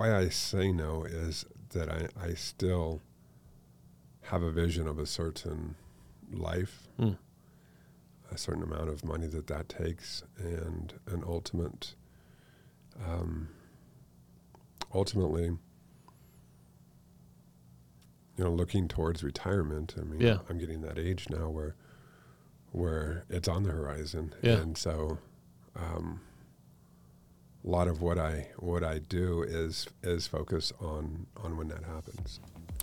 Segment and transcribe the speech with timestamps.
[0.00, 1.44] why I say no is
[1.74, 3.02] that I, I still
[4.22, 5.74] have a vision of a certain
[6.32, 7.12] life, Hmm.
[8.32, 11.94] a certain amount of money that that takes, and an ultimate,
[13.06, 13.48] um,
[14.94, 15.58] ultimately, you
[18.44, 19.96] know, looking towards retirement.
[19.98, 20.38] I mean, Yeah.
[20.48, 21.74] I'm getting that age now where,
[22.72, 24.60] where it's on the horizon, Yeah.
[24.60, 25.18] and so.
[25.76, 26.22] Um,
[27.64, 31.84] a lot of what I what I do is is focus on on when that
[31.84, 32.40] happens.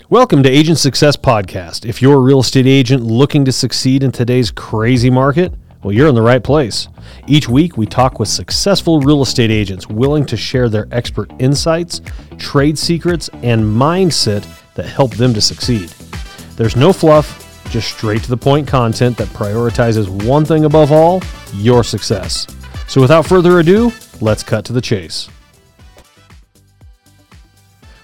[0.10, 1.86] Welcome to Agent Success Podcast.
[1.86, 5.52] If you're a real estate agent looking to succeed in today's crazy market,
[5.82, 6.88] well, you're in the right place.
[7.26, 12.02] Each week, we talk with successful real estate agents willing to share their expert insights,
[12.38, 15.90] trade secrets, and mindset that help them to succeed.
[16.56, 21.23] There's no fluff, just straight to the point content that prioritizes one thing above all
[21.54, 22.46] your success.
[22.88, 25.30] So, without further ado, let's cut to the chase.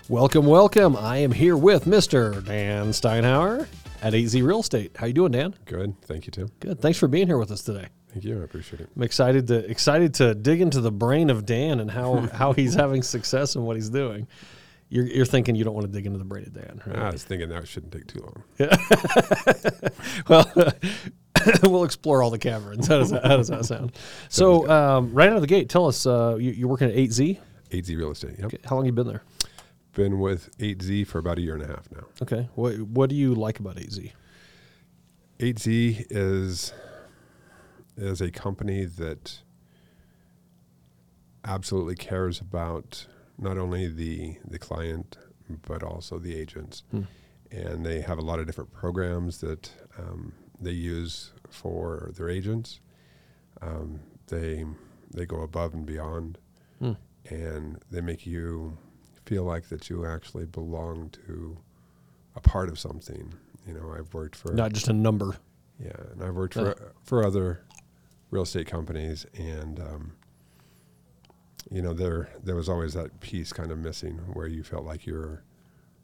[0.10, 0.96] Welcome, welcome.
[0.96, 2.46] I am here with Mr.
[2.46, 3.68] Dan Steinhauer
[4.02, 4.96] at 8Z Real Estate.
[4.98, 5.56] How you doing, Dan?
[5.66, 6.50] Good, thank you Tim.
[6.60, 6.82] Good.
[6.82, 7.88] Thanks for being here with us today.
[8.12, 8.90] Thank you, I appreciate it.
[8.96, 12.76] I'm excited to excited to dig into the brain of Dan and how how he's
[12.76, 14.28] having success and what he's doing.
[14.90, 17.00] You're, you're thinking you don't want to dig into the brain of Dan, right?
[17.00, 18.44] I was thinking that shouldn't take too long.
[18.60, 18.78] Yeah.
[20.28, 20.74] well,
[21.64, 22.88] we'll explore all the caverns.
[22.88, 23.92] How does that, how does that sound?
[24.30, 27.40] So, um, right out of the gate, tell us uh, you, you're working at 8Z.
[27.72, 28.36] 8Z Real Estate.
[28.38, 28.46] Yep.
[28.46, 29.24] Okay, How long you been there?
[29.94, 32.06] Been with 8Z for about a year and a half now.
[32.22, 32.50] Okay.
[32.56, 34.12] What what do you like about 8Z?
[35.40, 36.74] 8Z is
[37.98, 39.40] is a company that
[41.46, 43.06] absolutely cares about
[43.38, 45.18] not only the the client
[45.68, 47.02] but also the agents, Hmm.
[47.52, 50.34] and they have a lot of different programs that um,
[50.64, 52.80] they use for their agents.
[53.62, 54.66] Um, they
[55.14, 56.38] they go above and beyond,
[56.80, 56.94] Hmm.
[57.30, 58.78] and they make you
[59.26, 61.58] feel like that you actually belong to
[62.36, 63.34] a part of something.
[63.68, 65.38] You know, I've worked for Not just a number.
[65.80, 66.74] yeah, and I've worked Yeah.
[66.74, 67.62] for for other
[68.32, 70.14] real estate companies, and um,
[71.72, 75.06] you know there there was always that piece kind of missing where you felt like
[75.08, 75.44] you were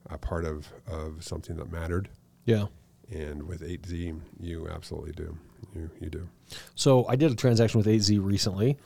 [0.09, 2.09] a part of of something that mattered.
[2.45, 2.67] Yeah.
[3.11, 5.37] And with 8Z, you absolutely do.
[5.75, 6.27] You you do.
[6.75, 8.77] So I did a transaction with 8Z recently,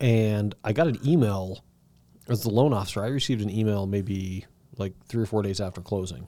[0.00, 1.62] and I got an email
[2.28, 3.02] as the loan officer.
[3.02, 4.46] I received an email maybe
[4.78, 6.26] like three or four days after closing,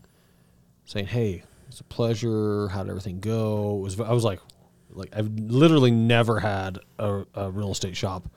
[0.84, 2.68] saying, "Hey, it's a pleasure.
[2.68, 4.40] How did everything go?" It was I was like,
[4.90, 8.28] like I've literally never had a, a real estate shop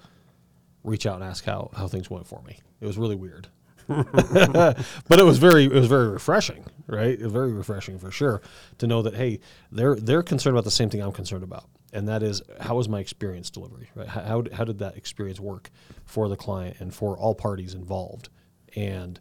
[0.83, 2.59] reach out and ask how how things went for me.
[2.79, 3.47] It was really weird.
[3.87, 7.19] but it was very it was very refreshing, right?
[7.19, 8.41] Very refreshing for sure
[8.77, 9.39] to know that hey,
[9.71, 12.87] they're they're concerned about the same thing I'm concerned about, and that is how was
[12.89, 14.07] my experience delivery, right?
[14.07, 15.69] How how, did that experience work
[16.05, 18.29] for the client and for all parties involved?
[18.75, 19.19] And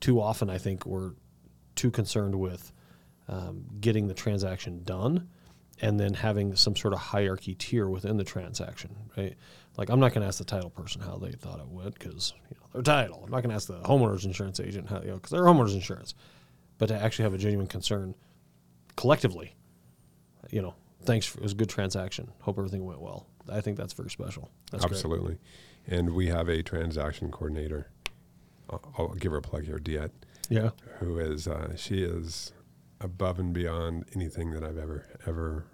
[0.00, 1.12] too often, I think we're
[1.74, 2.72] too concerned with
[3.28, 5.28] um, getting the transaction done
[5.80, 9.36] and then having some sort of hierarchy tier within the transaction, right?
[9.76, 12.34] Like I'm not going to ask the title person how they thought it went because
[12.50, 13.22] you their title.
[13.24, 15.74] I'm not going to ask the homeowners insurance agent how you know because they're homeowners
[15.74, 16.14] insurance,
[16.78, 18.14] but to actually have a genuine concern
[18.96, 19.54] collectively,
[20.50, 20.74] you know,
[21.04, 21.26] thanks.
[21.26, 22.30] For, it was a good transaction.
[22.40, 23.26] Hope everything went well.
[23.50, 24.50] I think that's very special.
[24.70, 24.92] That's great.
[24.96, 25.38] absolutely.
[25.86, 27.88] And we have a transaction coordinator.
[28.68, 30.12] I'll, I'll give her a plug here, Diet,
[30.50, 30.70] Yeah.
[30.98, 32.52] who is uh, she is
[33.00, 35.64] above and beyond anything that I've ever ever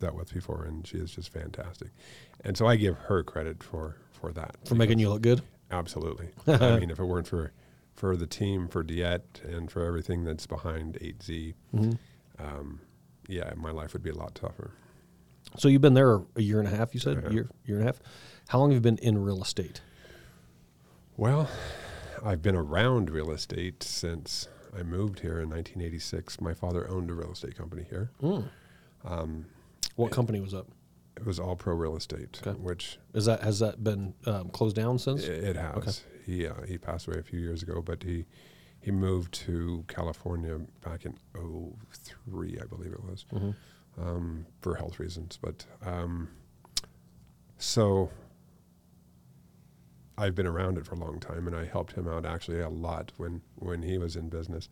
[0.00, 1.88] dealt with before, and she is just fantastic.
[2.44, 5.40] And so I give her credit for for that For making you look good.
[5.78, 6.28] Absolutely.
[6.46, 7.52] I mean, if it weren't for
[7.94, 12.44] for the team, for Diet, and for everything that's behind 8Z, Mm-hmm.
[12.44, 12.80] um,
[13.28, 14.72] yeah, my life would be a lot tougher.
[15.56, 16.92] So you've been there a year and a half.
[16.94, 18.00] You said year year and a half.
[18.48, 19.80] How long have you been in real estate?
[21.16, 21.48] Well,
[22.24, 26.40] I've been around real estate since I moved here in 1986.
[26.40, 28.10] My father owned a real estate company here.
[29.04, 29.46] Um,
[29.96, 30.64] What company was that?
[31.16, 32.58] It was all pro real estate, Okay.
[32.58, 35.22] which Is that has that been um, closed down since?
[35.24, 36.02] it, it has.
[36.26, 38.24] He uh, he passed away a few years ago, but he
[38.80, 43.24] he moved to California back in 03, I believe it was.
[43.32, 43.54] Mhm.
[43.98, 45.38] um, for health reasons.
[45.40, 46.28] But um,
[47.58, 48.10] so
[50.16, 52.68] I've been around it for a long time, and I helped him out actually a
[52.68, 54.68] lot when when he was in business.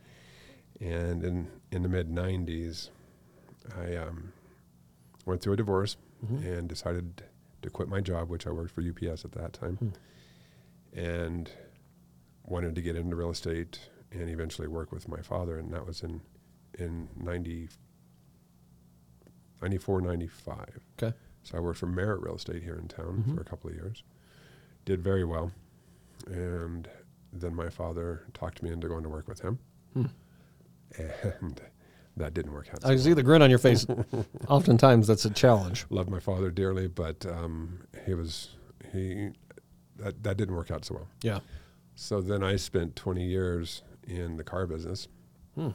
[0.80, 2.90] And in in the mid '90s,
[3.76, 4.32] I um,
[5.26, 6.44] went through a divorce Mhm.
[6.44, 7.22] and decided
[7.62, 9.88] to quit my job, which I worked for UPS at that time, Hmm.
[10.98, 11.50] and
[12.44, 16.02] wanted to get into real estate and eventually work with my father, and that was
[16.02, 16.20] in
[16.78, 17.68] in 90,
[19.60, 20.80] 94, 95.
[21.02, 21.16] Okay.
[21.42, 23.34] So I worked for Merit Real Estate here in town Mhm.
[23.34, 24.02] for a couple of years.
[24.86, 25.52] Did very well,
[26.26, 26.88] and
[27.32, 29.58] then my father talked me into going to work with him,
[29.94, 31.60] and
[32.16, 32.84] that didn't work out.
[32.84, 33.86] I see the grin on your face.
[34.48, 35.86] Oftentimes, that's a challenge.
[35.90, 38.50] Loved my father dearly, but um, he was
[38.92, 39.30] he
[39.96, 41.08] that that didn't work out so well.
[41.22, 41.40] Yeah.
[41.94, 45.08] So then I spent 20 years in the car business,
[45.54, 45.70] Hmm.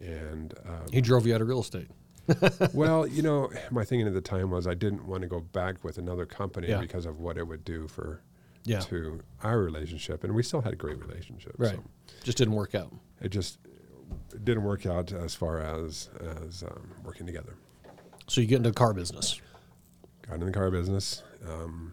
[0.00, 1.88] and um, He drove you out of real estate.
[2.72, 5.82] well, you know, my thinking at the time was I didn't want to go back
[5.84, 6.80] with another company Yeah.
[6.80, 8.22] because of what it would do for
[8.64, 8.78] Yeah.
[8.80, 11.54] to our relationship, and we still had a great relationship.
[11.58, 11.74] Right.
[11.76, 11.82] So
[12.24, 12.92] Just didn't work out.
[13.20, 13.58] it just
[14.44, 16.08] didn't work out as far as
[16.46, 17.54] as um, working together.
[18.28, 19.40] So you get into the car business.
[20.28, 21.92] Got in the car business um,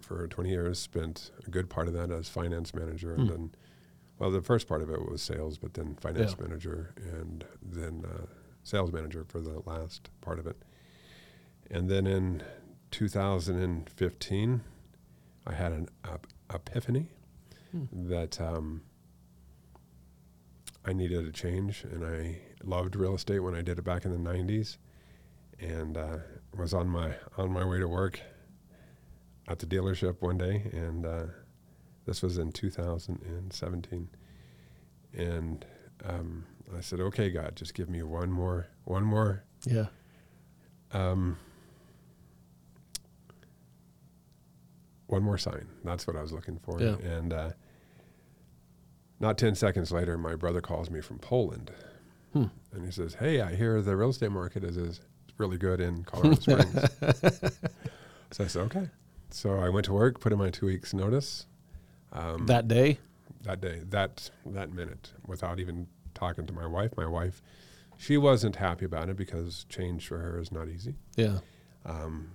[0.00, 0.78] for 20 years.
[0.78, 3.28] Spent a good part of that as finance manager, and Hmm.
[3.34, 3.54] then,
[4.18, 6.46] well, the first part of it was sales, but then finance Yeah.
[6.46, 8.26] manager, and then uh,
[8.62, 10.56] sales manager for the last part of it.
[11.70, 12.42] And then in
[12.90, 14.60] 2015,
[15.46, 17.08] I had an ep- epiphany
[17.72, 18.08] Hmm.
[18.08, 18.82] that um,
[20.84, 24.10] I needed a change, and I loved real estate when I did it back in
[24.12, 24.76] the 90s,
[25.60, 26.18] and uh,
[26.56, 28.20] was on my on my way to work
[29.48, 31.24] at the dealership one day, and uh,
[32.06, 34.08] this was in 2017,
[35.14, 35.64] and
[36.04, 36.44] um,
[36.76, 39.86] I said, "Okay, God, just give me one more one more Yeah.
[40.92, 41.38] um,
[45.06, 45.66] one more sign.
[45.84, 46.80] That's what I was looking for.
[46.80, 46.96] Yeah.
[46.96, 47.50] And uh,
[49.24, 51.70] not 10 seconds later, my brother calls me from Poland.
[52.32, 52.44] Hmm.
[52.72, 55.00] And he says, Hey, I hear the real estate market is, is
[55.38, 56.80] really good in Colorado Springs.
[58.30, 58.88] so I said, Okay.
[59.30, 61.46] So I went to work, put in my two weeks' notice
[62.12, 62.98] um, That day.
[63.42, 66.92] that day, that that minute, without even talking to my wife.
[66.96, 67.42] My wife,
[67.96, 70.94] she wasn't happy about it because change for her is not easy.
[71.16, 71.38] Yeah.
[71.84, 72.30] Um,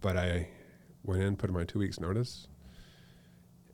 [0.00, 0.48] but I
[1.02, 2.46] went in, put in my two weeks notice,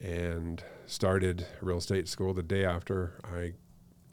[0.01, 3.53] and started real estate school the day after I,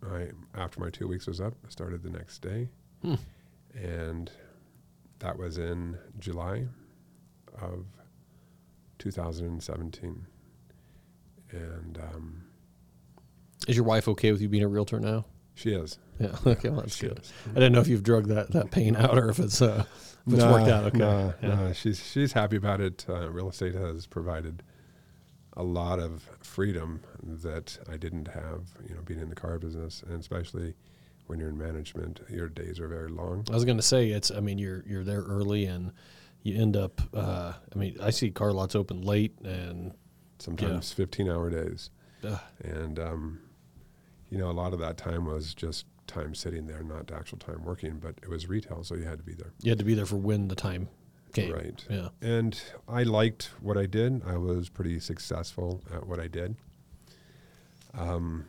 [0.08, 1.54] I after my two weeks was up.
[1.66, 2.70] I started the next day,
[3.02, 3.16] Hmm.
[3.76, 4.32] and
[5.20, 6.66] that was in July
[7.62, 7.86] of
[9.00, 10.26] 2017.
[11.52, 12.44] And um,
[13.68, 15.26] Is your wife okay with you being a realtor now?
[15.56, 16.00] she is.
[16.20, 16.36] Yeah.
[16.48, 16.70] Okay.
[16.70, 17.20] Well, that's She good.
[17.20, 17.32] is.
[17.52, 19.86] I didn't know if you've drugged that, that pain out or if it's uh,
[20.28, 20.98] if it's worked out okay.
[20.98, 21.48] No, Yeah.
[21.56, 23.06] no, she's she's happy about it.
[23.08, 24.64] Uh, real estate has provided
[25.56, 30.04] a lot of freedom that I didn't have, you know, being in the car business,
[30.08, 30.74] and especially
[31.28, 33.46] when you're in management, your days are very long.
[33.52, 34.32] I was going to say it's.
[34.32, 35.92] I mean, you're you're there early and
[36.42, 37.02] you end up.
[37.14, 39.94] Uh, I mean, I see car lots open late and.
[40.40, 41.90] Sometimes 15 hour days,
[42.22, 43.40] Uh, and um,
[44.30, 47.64] you know, a lot of that time was just time sitting there, not actual time
[47.64, 47.98] working.
[48.00, 49.54] But it was retail, so you had to be there.
[49.62, 50.90] you had to be there for when the time
[51.34, 51.52] came.
[51.54, 51.86] Right.
[51.90, 52.10] Yeah.
[52.22, 54.22] And I liked what I did.
[54.26, 56.56] I was pretty successful at what I did.
[57.94, 58.46] Um,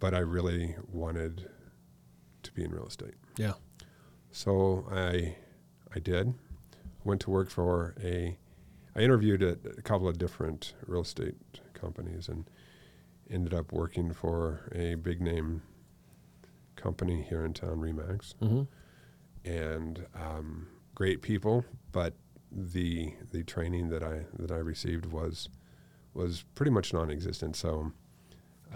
[0.00, 1.48] but I really wanted
[2.42, 3.14] to be in real estate.
[3.36, 3.54] Yeah.
[4.30, 5.36] So I
[5.94, 6.34] I did.
[7.04, 8.36] Went to work for a
[8.96, 11.36] I interviewed at a couple of different real estate
[11.74, 12.44] companies and
[13.30, 15.62] ended up working for a big name
[16.76, 18.62] company here in town, Remax hmm
[19.44, 20.66] and um,
[20.98, 22.12] great people, but
[22.50, 25.48] the the training that I that I received was
[26.12, 27.54] was pretty much non-existent.
[27.54, 27.92] So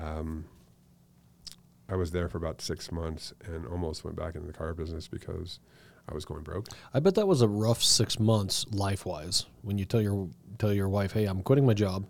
[0.00, 0.44] um,
[1.88, 5.08] I was there for about six months and almost went back into the car business
[5.08, 5.58] because
[6.08, 6.68] I was going broke.
[6.94, 10.72] I bet that was a rough six months life wise when you tell your tell
[10.72, 12.06] your wife, "Hey, I'm quitting my job.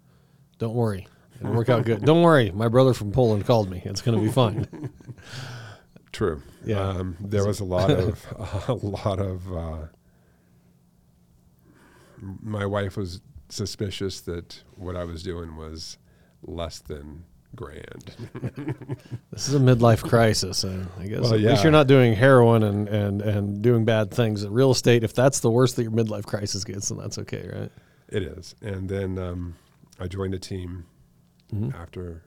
[0.58, 1.08] Don't worry,
[1.40, 2.04] it'll work out good.
[2.04, 3.80] Don't worry, my brother from Poland called me.
[3.86, 4.90] It's going to be fine."
[6.12, 6.42] True.
[6.66, 6.86] Yeah.
[6.86, 8.26] Um, there was a lot of
[8.68, 9.50] a lot of.
[9.50, 9.86] Uh,
[12.40, 15.98] my wife was suspicious that what I was doing was
[16.42, 17.24] less than
[17.54, 18.14] grand.
[19.30, 22.62] This is a midlife crisis, and I guess Well, at least you're not doing heroin
[22.62, 24.42] and, and, and doing bad things.
[24.44, 27.48] In real estate, if that's the worst that your midlife crisis gets, then that's okay,
[27.52, 27.72] right?
[28.08, 28.54] It is.
[28.60, 29.54] And then um,
[29.98, 30.86] I joined a team
[31.52, 31.74] Mhm.
[31.74, 32.22] after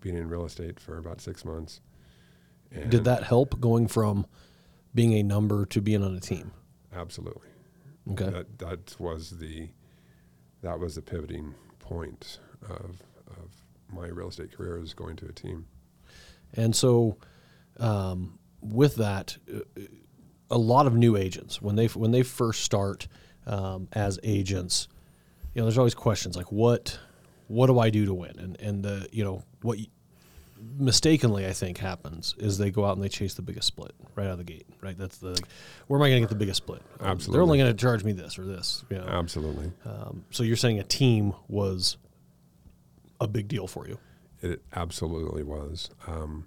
[0.00, 1.80] being in real estate for about six months.
[2.72, 4.26] And Did that help going from
[4.94, 6.52] being a number to being on a team?
[6.94, 7.48] Absolutely.
[8.12, 8.30] Okay.
[8.30, 9.68] That that was the
[10.62, 13.50] that was the pivoting point of of
[13.92, 15.66] my real estate career is going to a team.
[16.54, 17.18] And so,
[17.78, 19.60] um, with that, uh,
[20.50, 23.08] a lot of new agents when they when they first start
[23.46, 24.88] um, as agents,
[25.54, 26.98] you know, there's always questions like what
[27.48, 28.38] what do I do to win?
[28.38, 29.78] And and the you know what
[30.78, 34.26] mistakenly I think happens is they go out and they chase the biggest split right
[34.26, 34.66] out of the gate.
[34.80, 35.46] Right, that's the like,
[35.86, 36.82] where am I going to get the biggest split?
[37.00, 38.84] Um, they're only going to charge me this or this.
[38.90, 39.06] You know?
[39.06, 39.72] Absolutely.
[39.84, 41.96] Um, so you're saying a team was
[43.20, 43.98] a big deal for you.
[44.42, 45.90] It absolutely was.
[46.06, 46.46] Um,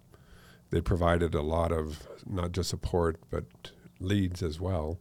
[0.70, 3.46] they provided a lot of not just support but
[4.00, 5.00] leads as well,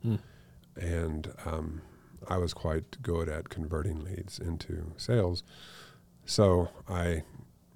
[0.77, 1.83] and um,
[2.27, 5.43] I was quite good at converting leads into sales.
[6.25, 7.23] So I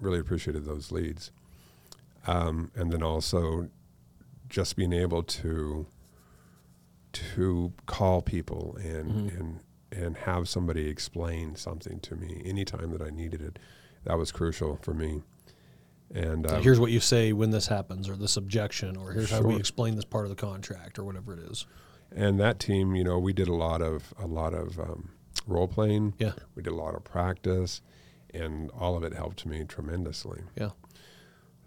[0.03, 1.31] really appreciated those leads,
[2.27, 3.69] um, and then also
[4.49, 5.87] just being able to
[7.13, 9.59] to call people and and
[9.91, 13.59] and have somebody explain something to me anytime that I needed it.
[14.05, 15.21] That was crucial for me.
[16.13, 19.41] And um, here's what you say when this happens, or this objection, or here's how
[19.41, 21.65] we explain this part of the contract, or whatever it is.
[22.15, 25.09] and that team, you know, we did a lot of a lot of um,
[25.47, 26.13] role playing.
[26.17, 26.33] Yeah.
[26.55, 27.81] We did a lot of practice,
[28.33, 30.41] and all of it helped me tremendously.
[30.55, 30.71] Yeah.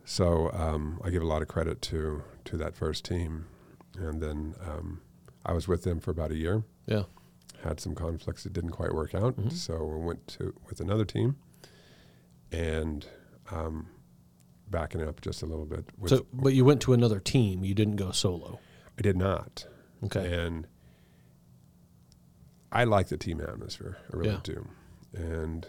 [0.04, 3.46] So um, I give a lot of credit to to that first team,
[3.96, 5.00] and then um,
[5.44, 6.62] I was with them for about a year.
[6.86, 7.04] Yeah.
[7.64, 11.36] Had some conflicts that didn't quite work out, so we went to with another team,
[12.52, 13.06] and
[13.50, 13.88] um,
[14.70, 15.84] backing up just a little bit.
[15.98, 17.64] With, So, but you went to another team.
[17.64, 18.60] You didn't go solo.
[18.98, 19.66] I did not.
[20.04, 20.32] Okay.
[20.32, 20.66] And
[22.70, 23.96] I like the team atmosphere.
[24.12, 24.40] I really Yeah.
[24.42, 24.68] do.
[25.14, 25.66] And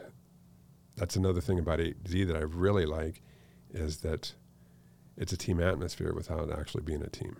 [0.97, 3.21] that's another thing about 8Z that I really like
[3.73, 4.33] is that
[5.15, 7.37] it's a team atmosphere without actually being a team.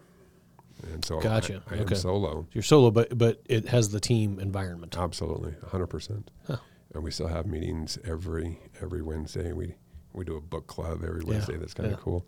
[0.94, 1.64] And so I- Gotcha.
[1.70, 1.96] I, am Okay.
[1.96, 2.48] solo.
[2.54, 4.96] You're solo, but but it has the team environment.
[4.98, 6.28] Absolutely, 100%.
[6.48, 6.58] Huh.
[6.94, 9.52] And we still have meetings every every Wednesday.
[9.54, 9.76] We
[10.14, 11.58] we do a book club every Yeah, Wednesday.
[11.58, 12.04] That's kind of yeah.
[12.04, 12.26] cool.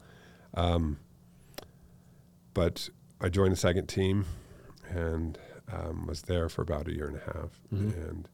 [0.55, 0.97] Um,
[2.53, 2.89] but
[3.21, 4.25] I joined the second team
[4.89, 5.37] and
[5.71, 8.09] um, was there for about a year and a half Mhm.
[8.09, 8.29] and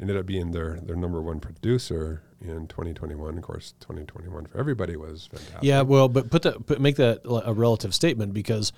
[0.00, 3.36] ended up being their, their number one producer in 2021.
[3.36, 5.62] Of course, 2021 for everybody was fantastic.
[5.62, 8.72] Yeah, well, but put that, but make that a relative statement because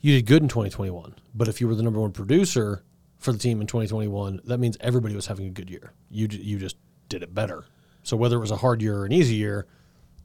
[0.00, 1.14] you did good in 2021.
[1.34, 2.82] But if you were the number one producer
[3.18, 5.92] for the team in 2021, that means everybody was having a good year.
[6.10, 6.76] You you just
[7.08, 7.64] did it better.
[8.02, 9.66] So whether it was a hard year or an easy year,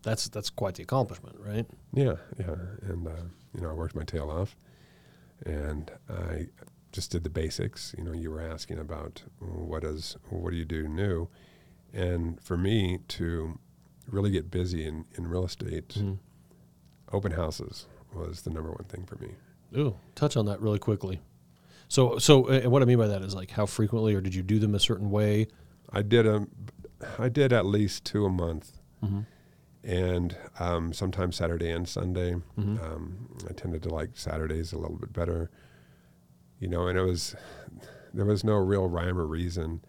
[0.04, 1.66] that's that's quite the accomplishment, right?
[1.94, 3.12] Yeah, yeah, and uh,
[3.54, 4.56] you know, I worked my tail off,
[5.46, 6.48] and I
[6.94, 7.94] just did the basics.
[7.98, 11.28] You know, you were asking about what is what do you do new,
[11.92, 13.60] and for me to
[14.10, 16.14] really get busy in in real estate, Mm-hmm.
[17.12, 19.32] open houses was the number one thing for me.
[19.78, 21.20] Ooh, touch on that really quickly.
[21.88, 24.44] So so uh, what I mean by that is like how frequently or did you
[24.44, 25.48] do them a certain way?
[25.92, 26.48] I did a,
[27.20, 29.22] I did at least two a month, Mm-hmm.
[29.84, 32.36] and um, sometimes Saturday and Sunday.
[32.58, 32.82] Mhm.
[32.84, 35.52] Um, I tended to like Saturdays a little bit better,
[36.64, 36.88] you know.
[36.88, 37.36] And it was
[38.14, 39.82] there was no real rhyme or reason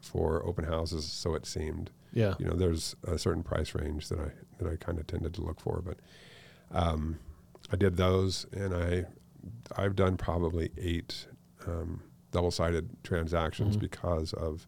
[0.00, 1.90] for open houses, so it seemed.
[2.12, 2.34] Yeah.
[2.38, 5.42] You know, there's a certain price range that I that I kind of tended to
[5.42, 5.98] look for, but
[6.72, 7.18] um,
[7.72, 9.04] I did those, and I
[9.76, 11.26] I've done probably eight
[11.66, 12.02] um,
[12.32, 13.80] double sided transactions Mhm.
[13.80, 14.66] because of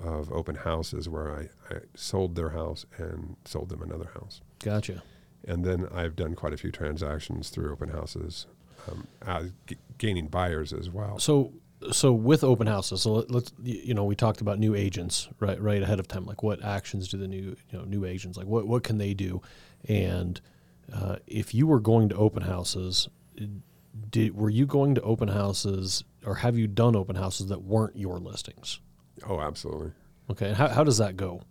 [0.00, 1.42] of open houses where I,
[1.74, 4.40] I sold their house and sold them another house.
[4.58, 5.00] Gotcha.
[5.46, 8.46] And then I've done quite a few transactions through open houses,
[8.90, 11.18] um, as g- gaining buyers as well.
[11.18, 11.52] So
[11.90, 15.60] so with open houses, so let, let's you know we talked about new agents right
[15.60, 16.24] right ahead of time.
[16.26, 19.14] Like what actions do the new you know new agents like what what can they
[19.14, 19.42] do?
[19.88, 20.40] And
[20.92, 23.08] uh, if you were going to open houses,
[24.10, 27.96] did were you going to open houses or have you done open houses that weren't
[27.96, 28.80] your listings?
[29.28, 29.92] Oh, absolutely.
[30.30, 31.42] Okay, and how how does that go?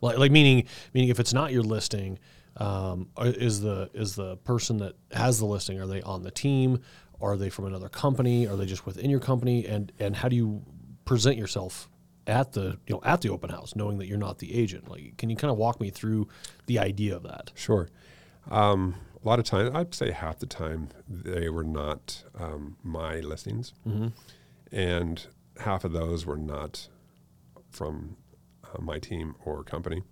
[0.00, 2.18] Like like meaning meaning if it's not your listing,
[2.56, 6.80] um, is the is the person that has the listing are they on the team?
[7.20, 8.46] Are they from another company?
[8.48, 9.66] Are they just within your company?
[9.66, 10.62] And and how do you
[11.04, 11.88] present yourself
[12.26, 14.88] at the you know at the open house, knowing that you're not the agent?
[14.88, 16.28] Like, can you kind of walk me through
[16.66, 17.52] the idea of that?
[17.54, 17.88] Sure.
[18.50, 23.20] Um, a lot of time, I'd say half the time, they were not um, my
[23.20, 24.08] listings, Mm-hmm.
[24.72, 25.26] and
[25.60, 26.88] half of those were not
[27.70, 28.16] from
[28.64, 30.02] uh, my team or company.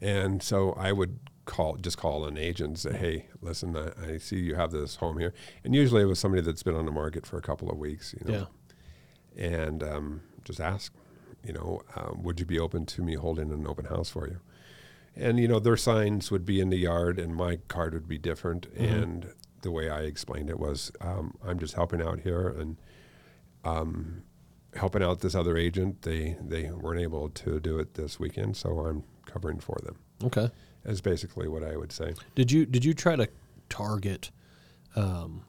[0.00, 4.18] And so I would call, just call an agent and say, "Hey, listen, I, I
[4.18, 6.92] see you have this home here," and usually it was somebody that's been on the
[6.92, 8.38] market for a couple of weeks, you know,
[9.36, 10.92] and um, just ask,
[11.44, 14.40] you know, um, would you be open to me holding an open house for you?
[15.16, 18.18] And you know, their signs would be in the yard, and my card would be
[18.18, 18.66] different.
[18.76, 22.76] And the way I explained it was, um, I'm just helping out here and
[23.64, 24.22] um,
[24.74, 26.02] helping out this other agent.
[26.02, 29.96] They they weren't able to do it this weekend, so I'm covering for them.
[30.24, 30.50] Okay.
[30.84, 32.14] Is basically what I would say.
[32.34, 33.28] Did you did you try to
[33.68, 34.30] target,
[34.96, 35.44] um,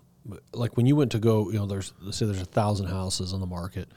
[0.53, 3.33] like when you went to go, you know, there's let's say there's a thousand houses
[3.33, 3.89] on the market,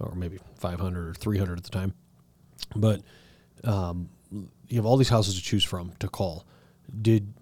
[0.00, 1.94] or maybe 500 or 300 at the time,
[2.74, 3.02] but
[3.64, 6.46] um, you have all these houses to choose from to call.
[7.02, 7.32] Did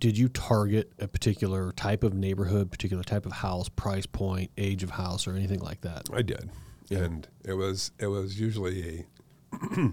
[0.00, 4.82] did you target a particular type of neighborhood, particular type of house, price point, age
[4.82, 6.08] of house, or anything like that?
[6.12, 6.50] I did,
[6.88, 6.98] Yeah.
[7.00, 9.06] and it was it was usually
[9.52, 9.56] a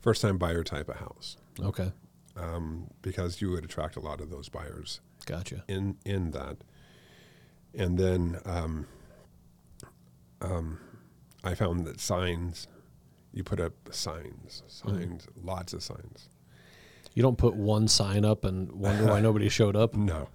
[0.00, 1.92] first time buyer type of house Okay.
[2.36, 5.64] um, because you would attract a lot of those buyers Gotcha.
[5.68, 6.58] in in that.
[7.74, 8.86] And then um,
[10.40, 10.78] um,
[11.44, 12.66] I found that signs,
[13.32, 16.28] you put up signs, signs, lots of signs.
[17.14, 19.94] You don't put one sign up and wonder why nobody showed up.
[19.94, 20.28] No,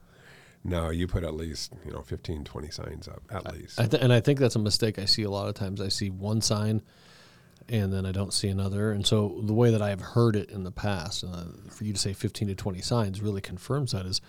[0.63, 3.79] no, you put at least you know 15, 20 signs up at least.
[3.79, 5.81] I th- and I think that's a mistake I see a lot of times.
[5.81, 6.81] I see one sign
[7.69, 8.91] and then I don't see another.
[8.91, 11.93] And so the way that I have heard it in the past, uh, for you
[11.93, 14.21] to say 15 to 20 signs really confirms that is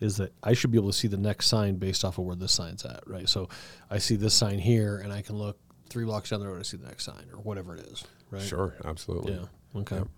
[0.00, 2.34] is that I should be able to see the next sign based off of where
[2.34, 3.28] this sign's at, right?
[3.28, 3.48] So
[3.88, 5.58] I see this sign here and I can look
[5.88, 8.42] three blocks down the road, I see the next sign or whatever it is, right?
[8.42, 9.34] Sure, absolutely.
[9.34, 9.80] Yeah.
[9.80, 9.96] Okay.
[9.96, 10.08] Yep.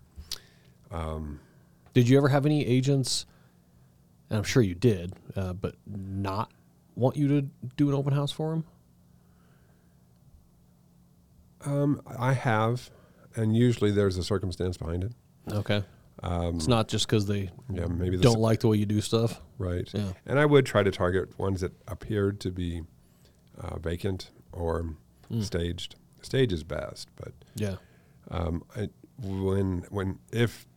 [0.91, 1.39] Um,
[1.93, 3.27] Did you ever have any agents,
[4.29, 6.51] and I'm sure you did, uh, but not
[6.95, 7.41] want you to
[7.77, 8.65] do an open house for them?
[11.65, 12.89] Um, I have,
[13.35, 15.13] and usually there's a circumstance behind it.
[15.51, 15.83] Okay.
[16.23, 19.41] Um, It's not just because they yeah, maybe don't like the way you do stuff.
[19.57, 19.89] right.
[19.93, 20.13] Yeah.
[20.25, 22.83] And I would try to target ones that appeared to be
[23.57, 24.95] uh, vacant or
[25.31, 25.43] Mm.
[25.43, 25.95] staged.
[26.21, 27.77] Stage is best, but Yeah.
[28.29, 28.89] um, I,
[29.19, 30.67] when when if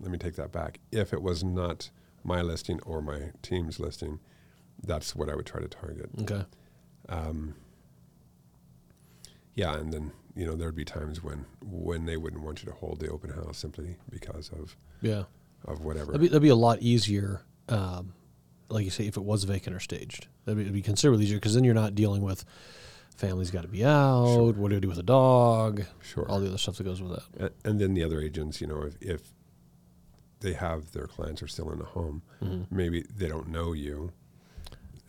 [0.00, 0.80] let me take that back.
[0.92, 1.90] If it was not
[2.24, 4.18] my listing or my team's listing,
[4.82, 6.10] that's what I would try to target.
[6.22, 6.44] Okay.
[7.08, 7.54] Um,
[9.54, 12.76] yeah, and then you know there'd be times when when they wouldn't want you to
[12.76, 15.24] hold the open house simply because of Yeah.
[15.64, 16.06] of whatever.
[16.06, 18.14] That'd be, that'd be a lot easier, um,
[18.68, 20.26] like you say, if it was vacant or staged.
[20.44, 22.44] That'd be, it'd be considerably easier because then you're not dealing with
[23.16, 24.26] family's got to be out.
[24.26, 24.52] Sure.
[24.54, 25.84] What do I do with a dog?
[26.02, 26.28] sure.
[26.28, 27.52] All the other stuff that goes with that.
[27.64, 29.32] A- and then the other agents, you know, if, if
[30.44, 32.74] they have their clients are still in the home, Mm-hmm.
[32.76, 34.12] maybe they don't know you,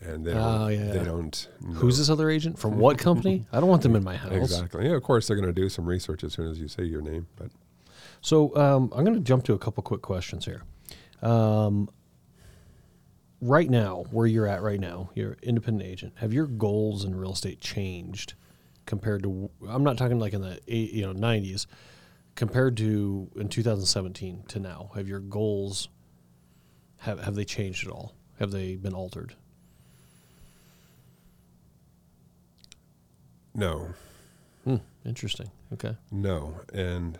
[0.00, 0.60] and they don't.
[0.62, 0.92] Oh, yeah.
[0.92, 1.48] They don't.
[1.60, 1.74] Know.
[1.74, 3.46] Who's this other agent from what company?
[3.52, 4.32] I don't want them in my house.
[4.32, 4.86] Exactly.
[4.88, 7.02] Yeah, of course they're going to do some research as soon as you say your
[7.02, 7.50] name, but
[8.20, 10.62] So um, I'm going to jump to a couple quick questions here.
[11.22, 11.88] Um,
[13.40, 16.14] right now, where you're at right now, you're an independent agent.
[16.16, 18.34] Have your goals in real estate changed
[18.86, 19.50] compared to?
[19.68, 21.66] I'm not talking like in the eight, you know 90s.
[22.36, 25.88] Compared to in 2017 to now, have your goals
[26.98, 28.14] have have they changed at all?
[28.38, 29.34] Have they been altered?
[33.54, 33.94] no,
[34.64, 35.50] Hmm, interesting.
[35.72, 35.96] Okay.
[36.10, 37.18] no, and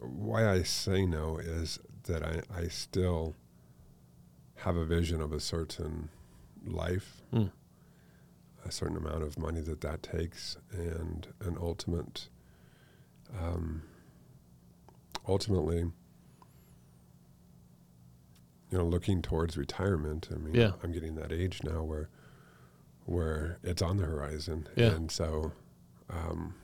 [0.00, 3.34] why I say no is that I I still
[4.56, 6.10] have a vision of a certain
[6.66, 7.46] life Hmm.
[8.64, 12.28] a certain amount of money that that takes and an ultimate
[13.40, 13.82] um,
[15.26, 15.78] ultimately
[18.70, 20.72] you know looking towards retirement i mean Yeah.
[20.82, 22.08] i'm getting that age now where
[23.04, 24.88] where it's on the horizon Yeah.
[24.94, 25.52] and so
[26.10, 26.54] um,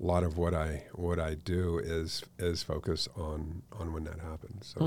[0.00, 4.20] a lot of what i what i do is is focus on on when that
[4.20, 4.84] happens so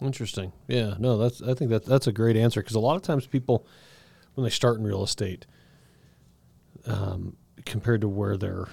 [0.00, 0.04] Hmm.
[0.04, 0.52] Interesting.
[0.66, 0.96] Yeah.
[0.98, 1.40] No, that's.
[1.40, 3.64] I think that that's a great answer because a lot of times people,
[4.34, 5.46] when they start in real estate,
[6.84, 8.66] um, compared to where they're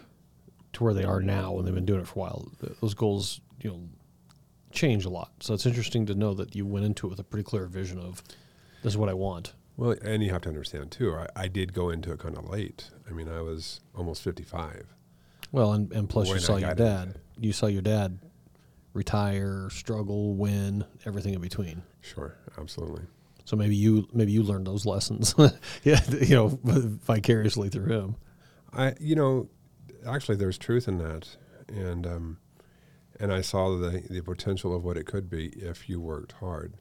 [0.74, 3.42] to where they are now, when they've been doing it for a while, those goals,
[3.62, 3.82] you know,
[4.72, 5.32] change a lot.
[5.42, 8.00] So it's interesting to know that you went into it with a pretty clear vision
[8.00, 8.24] of
[8.84, 9.54] this is what I want.
[9.78, 11.16] Well, and you have to understand too.
[11.16, 12.90] I, I did go into it kind of late.
[13.10, 14.86] I mean, I was almost fifty-five.
[15.52, 17.08] Well, and, and plus you saw your dad.
[17.08, 18.20] into You saw your dad
[18.94, 21.82] retire, struggle, win, everything in between.
[22.02, 23.04] Sure, absolutely.
[23.46, 25.36] So maybe you maybe you learned those lessons,
[25.84, 28.16] yeah, you know, vicariously through him.
[28.74, 29.50] I, you know,
[30.08, 31.38] actually, there's truth in that,
[31.68, 32.38] and um,
[33.20, 36.74] and I saw the the potential of what it could be if you worked hard,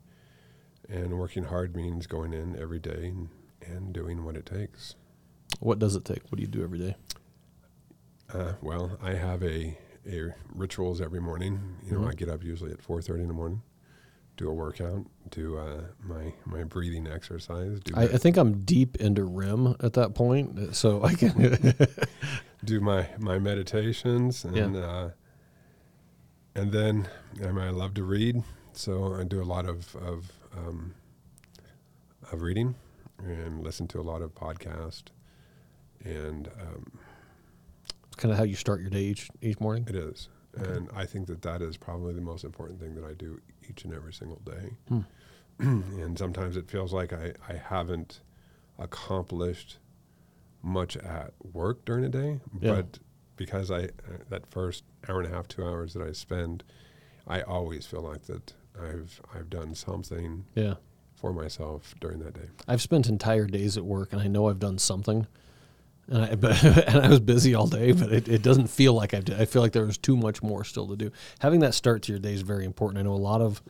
[0.88, 3.28] and working hard means going in every day and,
[3.64, 4.94] and doing what it takes.
[5.61, 6.22] What does it take?
[6.30, 6.96] What do you do every day?
[8.33, 9.76] Uh, well, I have a,
[10.09, 11.76] a rituals every morning.
[11.85, 12.11] You know, Mhm.
[12.11, 13.62] I get up usually at four thirty in the morning,
[14.37, 18.96] do a workout, do uh, my my breathing exercise, do I, I think I'm deep
[18.96, 21.74] into REM at that point, so I can.
[22.64, 24.81] do my my meditations, and Yeah.
[24.81, 25.11] uh,
[26.55, 27.09] and then
[27.42, 28.42] I, mean, I love to read,
[28.73, 30.94] so I do a lot of of um,
[32.33, 32.75] of reading
[33.18, 35.05] and listen to a lot of podcasts,
[36.05, 36.99] and um,
[38.07, 39.87] it's kind of how you start your day each each morning.
[39.88, 40.29] It is.
[40.59, 40.68] Okay.
[40.73, 43.85] And I think that that is probably the most important thing that I do each
[43.85, 44.70] and every single day.
[44.88, 45.01] Hmm.
[45.61, 48.20] and sometimes it feels like I, I haven't
[48.79, 49.79] accomplished
[50.62, 52.75] much at work during the day, Yeah.
[52.77, 52.99] but
[53.37, 53.88] because I uh,
[54.29, 56.62] that first hour and a half, two hours that I spend,
[57.27, 60.75] I always feel like that I've I've done something Yeah,
[61.14, 62.49] for myself during that day.
[62.68, 65.27] I've spent entire days at work, and I know I've done something.
[66.09, 69.14] and I but, and I was busy all day, but it, it doesn't feel like
[69.14, 69.40] I did.
[69.40, 71.11] I feel like there was too much more still to do.
[71.38, 72.99] Having that start to your day is very important.
[72.99, 73.62] I know a lot of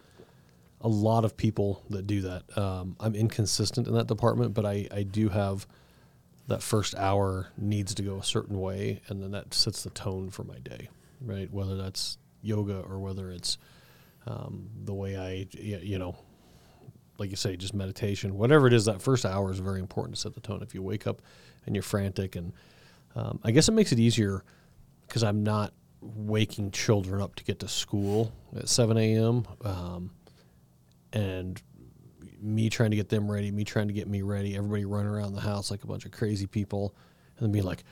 [0.81, 2.59] a lot of people that do that.
[2.59, 5.67] Um, I'm inconsistent in that department, but I I do have
[6.51, 10.31] that first hour needs to go a certain way, and then that sets the tone
[10.31, 10.89] for my day,
[11.21, 11.51] right?
[11.51, 13.59] Whether that's yoga or whether it's
[14.27, 16.17] um, the way i you know
[17.21, 20.21] like you say, just meditation, whatever it is, that first hour is very important to
[20.21, 20.63] set the tone.
[20.63, 21.21] If you wake up
[21.67, 22.55] and you're frantic, and
[23.15, 24.43] um, I guess it makes it easier
[25.07, 29.47] because I'm not waking children up to get to school at 7 a.m.
[29.63, 30.13] Um,
[31.13, 31.61] and
[32.43, 35.35] me trying to get them ready, me trying to get me ready, everybody running around
[35.35, 36.95] the house like a bunch of crazy people,
[37.37, 37.85] and then being like,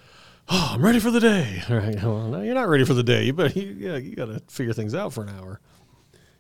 [0.49, 3.03] "Oh, I'm ready for the day." All right, well, no, you're not ready for the
[3.03, 5.61] day, but you, yeah, you got to figure things out for an hour.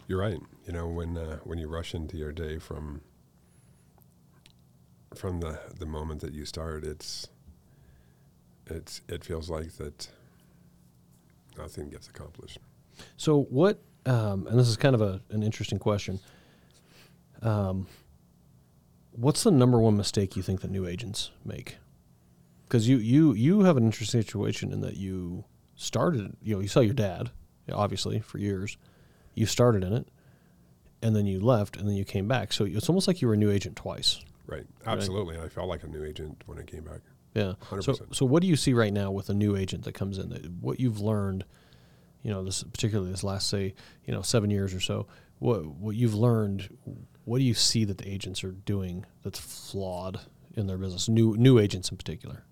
[0.06, 0.40] You're right.
[0.66, 3.02] You know, when uh, when you rush into your day from
[5.14, 7.28] from the the moment that you start, it's
[8.66, 10.08] it's it feels like that
[11.56, 12.58] nothing gets accomplished.
[13.16, 13.80] So what?
[14.06, 16.20] Um, and this is kind of a, an interesting question.
[17.42, 17.86] Um,
[19.12, 21.78] what's the number one mistake you think that new agents make?
[22.64, 26.36] Because you you you have an interesting situation in that you started.
[26.42, 27.30] You know, you saw your dad,
[27.72, 28.76] obviously, for years.
[29.34, 30.08] You started in it,
[31.02, 32.52] and then you left, and then you came back.
[32.52, 34.20] So it's almost like you were a new agent twice.
[34.46, 34.66] Right.
[34.86, 35.38] Absolutely.
[35.38, 37.00] I felt like a new agent when I came back.
[37.34, 37.54] Yeah.
[37.80, 38.14] So 100%.
[38.14, 40.30] so what do you see right now with a new agent that comes in?
[40.30, 41.44] That what you've learned,
[42.22, 43.74] you know, this particularly this last say,
[44.04, 45.06] you know, seven years or so.
[45.38, 46.76] What what you've learned?
[47.24, 50.20] What do you see that the agents are doing that's flawed
[50.54, 51.08] in their business?
[51.08, 52.44] New new agents in particular.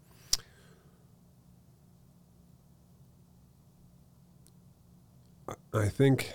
[5.72, 6.32] I think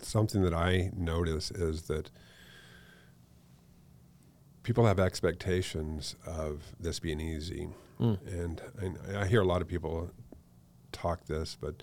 [0.00, 2.10] something that I notice is that
[4.62, 8.18] people have expectations of this being easy, Mm.
[8.26, 10.10] and, and I hear a lot of people
[10.92, 11.82] talk this, but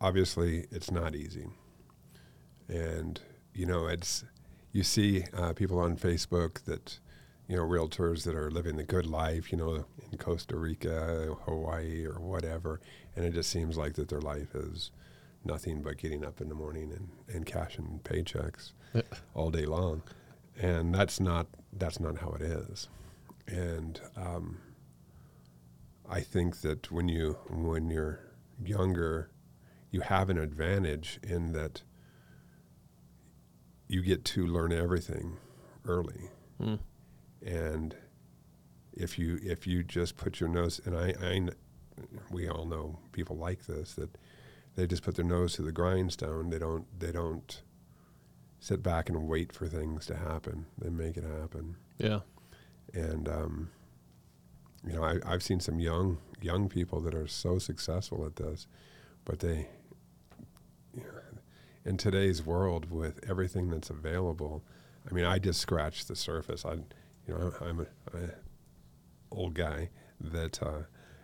[0.00, 1.46] obviously it's not easy.
[2.70, 3.20] And
[3.54, 4.24] you know, it's
[4.72, 6.98] you see uh, people on Facebook that
[7.48, 12.04] you know realtors that are living the good life, you know, in Costa Rica, Hawaii,
[12.06, 12.80] or whatever,
[13.16, 14.90] and it just seems like that their life is
[15.44, 19.02] nothing but getting up in the morning and, and cashing paychecks Yeah.
[19.34, 20.02] all day long,
[20.56, 22.88] and that's not that's not how it is.
[23.48, 24.58] And um,
[26.08, 28.20] I think that when you when you're
[28.64, 29.30] younger,
[29.90, 31.82] you have an advantage in that
[33.90, 35.36] you get to learn everything
[35.84, 36.78] early, Mm.
[37.44, 37.96] and
[38.92, 41.48] if you if you just put your nose and I, I
[42.30, 44.10] we all know people like this that
[44.76, 46.50] they just put their nose to the grindstone.
[46.50, 47.62] They don't they don't
[48.58, 50.66] sit back and wait for things to happen.
[50.78, 51.76] They make it happen.
[51.98, 52.20] Yeah.
[52.92, 53.70] And um,
[54.86, 58.66] you know, I, I've seen some young young people that are so successful at this,
[59.24, 59.68] but they,
[60.94, 61.08] you know,
[61.84, 64.62] in today's world with everything that's available,
[65.10, 66.64] I mean, I just scratched the surface.
[66.64, 66.82] I, you
[67.28, 68.30] know, I'm a, a
[69.32, 69.88] old guy
[70.20, 70.82] that uh,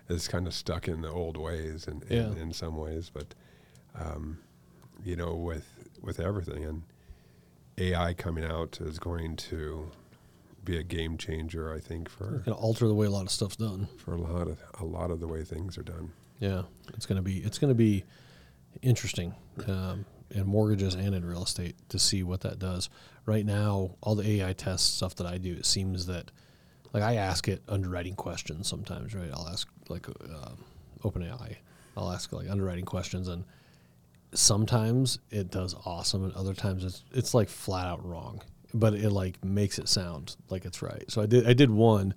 [0.09, 2.43] is kind of stuck in the old ways and in, Yeah.
[2.43, 3.35] in some ways, but
[3.99, 4.39] um,
[5.05, 5.67] you know, with
[6.03, 6.83] with everything and
[7.79, 9.91] AI coming out is going to
[10.65, 11.73] be a game changer.
[11.73, 13.89] I think for Going to alter the way a lot of stuff's done.
[13.99, 16.13] for a lot of a lot of the way things are done.
[16.41, 16.63] Yeah,
[16.95, 18.05] it's gonna be it's gonna be
[18.83, 19.35] interesting
[19.67, 22.89] um, in mortgages and in real estate to see what that does.
[23.25, 26.31] Right now, all the AI test stuff that I do, it seems that
[26.93, 29.15] like I ask it underwriting questions sometimes.
[29.15, 30.51] Right, I'll ask like uh,
[31.03, 31.57] OpenAI,
[31.97, 33.45] I'll ask like underwriting questions, and
[34.33, 38.43] sometimes it does awesome, and other times it's it's like flat out wrong.
[38.75, 41.05] But it like makes it sound like it's right.
[41.09, 42.15] So I did I did one.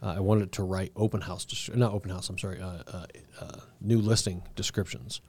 [0.00, 2.28] Uh, I wanted it to write open house, not open house.
[2.28, 3.06] I'm sorry, uh, uh,
[3.40, 5.20] uh, new listing descriptions.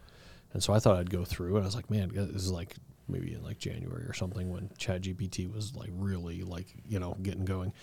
[0.53, 2.75] And so I thought I'd go through, and I was like, man, this is like
[3.07, 7.45] maybe in like January or something when ChatGPT was like really like you know getting
[7.45, 7.73] going.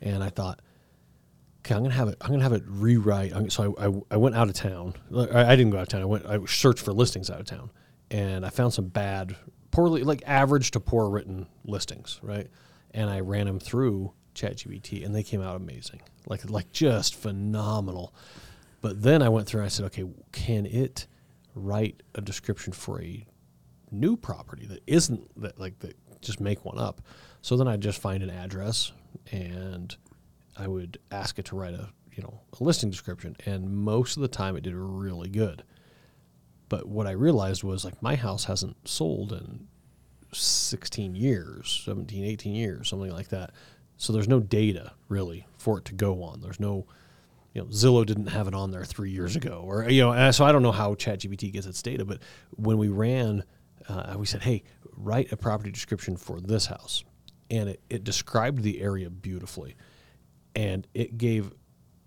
[0.00, 0.60] And I thought,
[1.60, 2.16] okay, I'm gonna have it.
[2.20, 3.32] I'm gonna have it rewrite.
[3.34, 4.94] I'm, so I, I, I went out of town.
[5.14, 6.02] I, I didn't go out of town.
[6.02, 6.26] I went.
[6.26, 7.70] I searched for listings out of town,
[8.10, 9.36] and I found some bad,
[9.70, 12.48] poorly like average to poor written listings, right?
[12.92, 18.14] And I ran them through ChatGPT, and they came out amazing, like like just phenomenal.
[18.80, 21.06] But then I went through and I said, okay, can it
[21.54, 23.26] write a description for a
[23.90, 27.02] new property that isn't that like that just make one up.
[27.42, 28.92] So then I'd just find an address
[29.30, 29.94] and
[30.56, 34.22] I would ask it to write a you know a listing description and most of
[34.22, 35.62] the time it did really good.
[36.68, 39.68] But what I realized was like my house hasn't sold in
[40.32, 43.50] 16 years, 17, 18 years, something like that.
[43.98, 46.40] So there's no data really for it to go on.
[46.40, 46.86] There's no
[47.54, 50.44] you know Zillow didn't have it on there three years ago, or you know, so
[50.44, 53.44] I don't know how ChatGPT gets its data, but when we ran,
[53.88, 54.62] uh, we said, hey,
[54.96, 57.04] write a property description for this house,
[57.50, 59.76] and it, it described the area beautifully,
[60.54, 61.52] and it gave.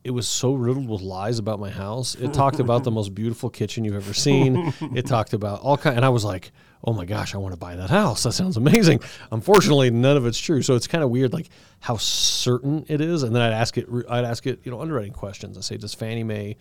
[0.04, 2.14] It was so riddled with lies about my house.
[2.14, 4.72] It talked about the most beautiful kitchen you've ever seen.
[4.94, 6.52] It talked about all kind, and I was like,
[6.86, 8.24] "Oh my gosh, I want to buy that house.
[8.24, 10.62] That sounds amazing." Unfortunately, none of it's true.
[10.62, 13.24] So it's kind of weird, like how certain it is.
[13.24, 15.58] And then I'd ask it, I'd ask it, you know, underwriting questions.
[15.58, 16.56] I say, "Does Fannie Mae, you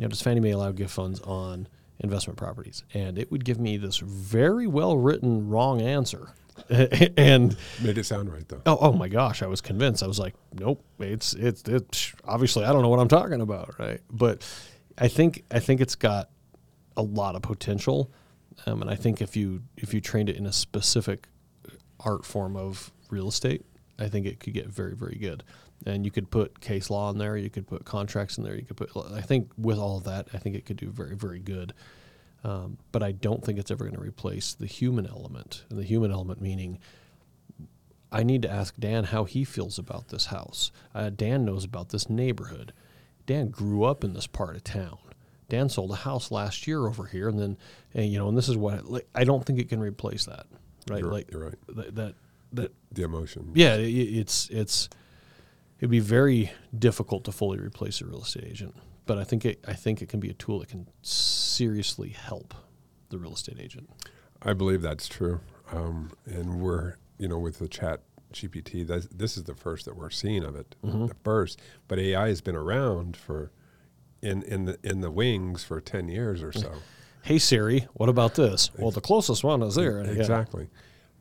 [0.00, 1.68] know, does Fannie Mae allow gift funds on
[2.00, 6.28] investment properties?" And it would give me this very well written wrong answer.
[6.70, 8.62] and Made it sound right though.
[8.64, 10.02] oh, oh my gosh, I was convinced.
[10.02, 13.78] I was like, nope, it's it's it's obviously I don't know what I'm talking about,
[13.78, 14.00] right?
[14.10, 14.42] But
[14.96, 16.30] I think I think it's got
[16.96, 18.10] a lot of potential,
[18.64, 21.28] um, and I think if you if you trained it in a specific
[22.00, 23.64] art form of real estate,
[23.98, 25.42] I think it could get very very good.
[25.84, 28.64] And you could put case law in there, you could put contracts in there, you
[28.64, 28.90] could put.
[29.12, 31.74] I think with all of that, I think it could do very very good.
[32.44, 35.84] Um, but I don't think it's ever going to replace the human element, and the
[35.84, 36.78] human element meaning
[38.12, 40.70] I need to ask Dan how he feels about this house.
[40.94, 42.72] Uh, Dan knows about this neighborhood.
[43.26, 44.98] Dan grew up in this part of town.
[45.48, 47.56] Dan sold a house last year over here, and then,
[47.94, 50.46] and, you know, and this is what like, I don't think it can replace that,
[50.88, 51.00] right?
[51.00, 51.54] You're, like you're right.
[51.68, 52.14] that, that,
[52.52, 53.52] that, The emotion.
[53.54, 54.88] yeah, it, it's it's
[55.78, 58.74] it'd be very difficult to fully replace a real estate agent,
[59.06, 62.54] but I think it I think it can be a tool that can seriously help
[63.10, 63.88] the real estate agent.
[64.42, 65.40] I believe that's true.
[65.72, 68.00] Um, and we're, you know, with the chat
[68.32, 71.06] GPT, this is the first that we're seeing of it, Mm-hmm.
[71.06, 71.60] the first.
[71.88, 73.50] But AI has been around for,
[74.22, 76.72] in, in the in the wings for ten years or so.
[77.22, 78.70] Hey Siri, what about this?
[78.78, 80.04] Well, the closest one is there.
[80.04, 80.12] Yeah.
[80.12, 80.68] Exactly.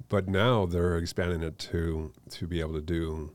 [0.07, 3.31] But now they're expanding it to to be able to do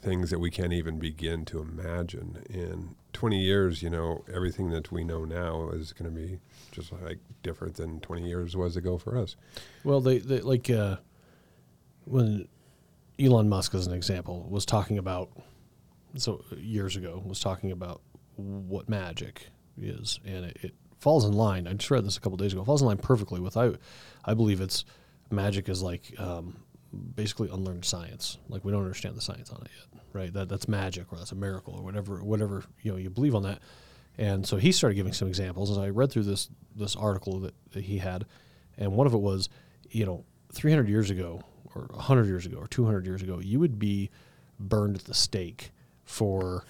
[0.00, 2.42] things that we can't even begin to imagine.
[2.48, 6.38] In 20 years, you know, everything that we know now is going to be
[6.72, 9.36] just like different than 20 years was ago for us.
[9.84, 10.96] Well, they, they like uh,
[12.04, 12.48] when
[13.18, 15.30] Elon Musk, as an example, was talking about
[16.16, 18.00] so years ago was talking about
[18.36, 19.46] what magic
[19.78, 21.66] is, and it, it falls in line.
[21.66, 22.62] I just read this a couple days ago.
[22.62, 23.72] It falls in line perfectly with I.
[24.24, 24.84] I believe it's
[25.30, 26.56] magic is like um,
[27.14, 28.38] basically unlearned science.
[28.48, 30.32] Like we don't understand the science on it yet, right?
[30.32, 33.42] That that's magic or that's a miracle or whatever whatever you know you believe on
[33.44, 33.60] that.
[34.18, 37.54] And so he started giving some examples, and I read through this this article that,
[37.72, 38.26] that he had,
[38.76, 39.48] and one of it was,
[39.90, 41.42] you know, 300 years ago,
[41.74, 44.10] or 100 years ago, or 200 years ago, you would be
[44.58, 45.70] burned at the stake
[46.10, 46.64] for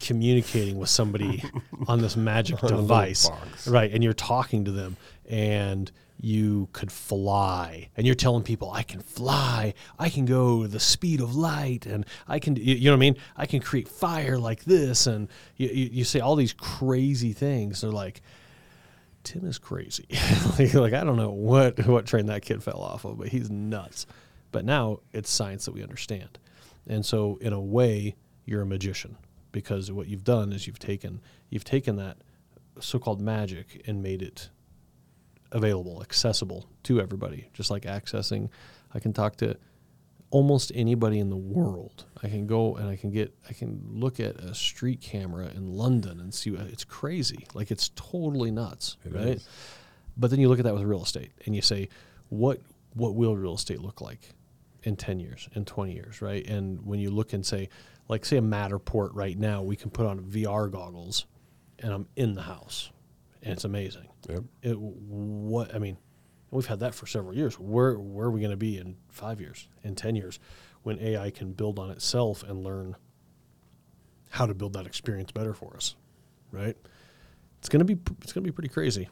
[0.00, 1.44] communicating with somebody
[1.86, 3.30] on this magic On a little device,
[3.64, 3.92] right?
[3.92, 4.96] And you're talking to them,
[5.30, 5.90] and
[6.20, 11.20] you could fly, and you're telling people, "I can fly, I can go the speed
[11.20, 13.16] of light, and I can, you you know what I mean?
[13.36, 17.82] I can create fire like this." And you, you, you say all these crazy things.
[17.82, 18.20] They're like,
[19.22, 20.06] Tim is crazy.
[20.58, 23.48] like, like, I don't know what what train that kid fell off of, but he's
[23.48, 24.06] nuts.
[24.50, 26.40] But now it's science that we understand,
[26.88, 29.16] and so in a way, you're a magician
[29.52, 32.16] because what you've done is you've taken you've taken that
[32.80, 34.48] so-called magic and made it
[35.50, 37.48] available, accessible to everybody.
[37.52, 38.48] Just like accessing,
[38.94, 39.56] I can talk to
[40.30, 42.06] almost anybody in the world.
[42.22, 45.74] I can go and I can get I can look at a street camera in
[45.74, 47.46] London and see uh, it's crazy.
[47.54, 49.26] Like it's totally nuts, It right?
[49.36, 49.48] is.
[50.16, 51.88] But then you look at that with real estate and you say,
[52.30, 52.60] what
[52.94, 54.30] what will real estate look like
[54.84, 56.44] in 10 years, in 20 years, right?
[56.46, 57.68] And when you look and say,
[58.08, 61.26] like say a Matterport right now, we can put on VR goggles
[61.78, 62.90] and I'm in the house.
[63.42, 64.08] And it's amazing.
[64.28, 64.44] Yep.
[64.62, 65.96] It, what I mean,
[66.50, 67.58] we've had that for several years.
[67.58, 70.38] Where where are we going to be in five years, in ten years,
[70.82, 72.96] when AI can build on itself and learn
[74.30, 75.96] how to build that experience better for us,
[76.52, 76.76] right?
[77.58, 79.08] It's gonna be it's gonna be pretty crazy.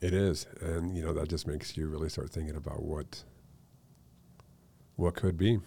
[0.00, 3.24] It is, and you know that just makes you really start thinking about what
[4.96, 5.60] what could be,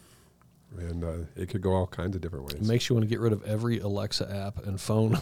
[0.78, 2.62] and uh, it could go all kinds of different ways.
[2.62, 5.22] It makes you want to get rid of every Alexa app and phone app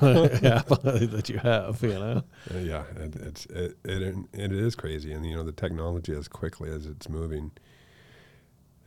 [0.82, 1.82] that you have.
[1.82, 5.52] You know, Uh, yeah, and it's it, it it is crazy, and you know the
[5.52, 7.52] technology as quickly as it's moving.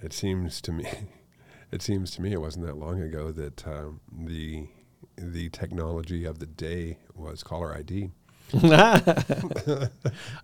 [0.02, 0.86] It seems to me,
[1.70, 4.68] it seems to me it wasn't that long ago that um, the
[5.16, 8.10] the technology of the day was caller ID.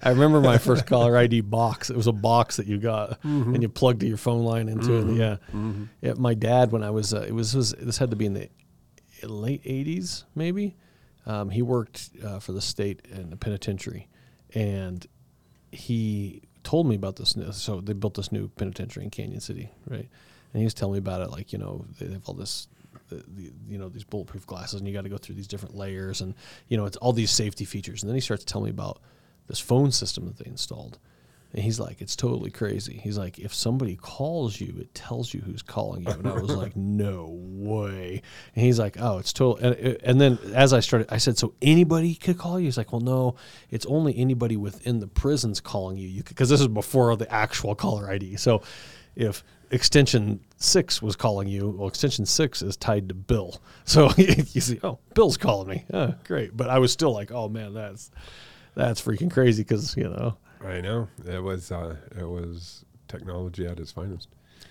[0.02, 1.90] I remember my first caller ID box.
[1.90, 5.16] It was a box that you got and you plugged your phone line into it.
[5.16, 5.36] Yeah.
[6.00, 6.14] yeah.
[6.16, 8.48] My dad, when I was, uh, it was, was this had to be in the
[9.22, 10.76] late '80s, maybe.
[11.26, 14.08] Um, he worked uh, for the state in the penitentiary,
[14.54, 15.04] and
[15.72, 17.36] he told me about this.
[17.36, 20.08] New, so they built this new penitentiary in Cañon City, right?
[20.52, 22.68] And he was telling me about it, like you know they have all this
[23.08, 25.74] the, the you know these bulletproof glasses, and you got to go through these different
[25.76, 26.34] layers, and
[26.68, 28.02] you know it's all these safety features.
[28.02, 29.00] And then he starts telling me about
[29.46, 30.98] this phone system that they installed.
[31.52, 33.00] And he's like, it's totally crazy.
[33.02, 36.10] He's like, if somebody calls you, it tells you who's calling you.
[36.10, 38.20] And I was like, no way.
[38.54, 39.56] And he's like, oh, it's total.
[39.64, 42.66] And, uh, and then as I started, I said, so anybody could call you?
[42.66, 43.36] He's like, well, no,
[43.70, 46.22] it's only anybody within the prisons calling you you.
[46.24, 48.36] Because this is before the actual caller ID.
[48.36, 48.60] So
[49.14, 53.60] if extension six was calling you, well, extension six is tied to Bill.
[53.88, 55.84] So you see, oh, Bill's calling me.
[55.92, 56.56] Oh, great.
[56.56, 58.10] But I was still like, oh man, that's
[58.74, 63.78] that's freaking crazy because you know I know it was uh, it was technology at
[63.78, 64.28] its finest.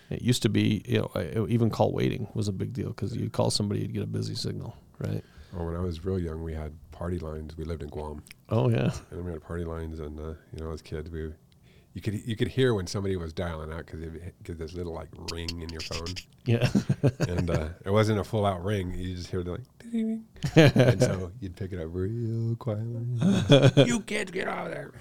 [0.10, 3.32] It used to be, you know, even call waiting was a big deal because you'd
[3.32, 5.24] call somebody, you'd get a busy signal, right?
[5.54, 7.58] Well, when I was real young, we had party lines.
[7.58, 10.00] We lived in Guam, Oh yeah, and we had party lines.
[10.00, 11.32] And uh, you know, as kids, we
[11.96, 14.94] you could you could hear when somebody was dialing out because it get this little
[14.94, 16.70] like ring in your phone, yeah,
[17.30, 18.94] and uh, it wasn't a full out ring.
[18.94, 20.72] You just hear the like, ding, ding.
[20.76, 23.86] and so you'd pick it up real quietly.
[23.86, 24.92] you kids get out of there.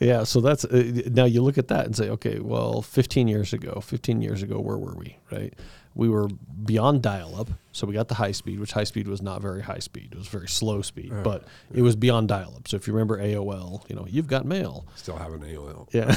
[0.00, 0.22] yeah.
[0.22, 3.80] So that's uh, now you look at that and say, okay, well, 15 years ago,
[3.80, 5.54] 15 years ago, where were we, right?
[5.96, 6.28] We were
[6.64, 9.78] beyond dial-up, so we got the high speed, which high speed was not very high
[9.78, 12.68] speed; it was very slow speed, Uh, but it was beyond dial-up.
[12.68, 14.84] So if you remember AOL, you know, you've got mail.
[14.96, 15.88] Still have an AOL.
[15.92, 16.14] Yeah.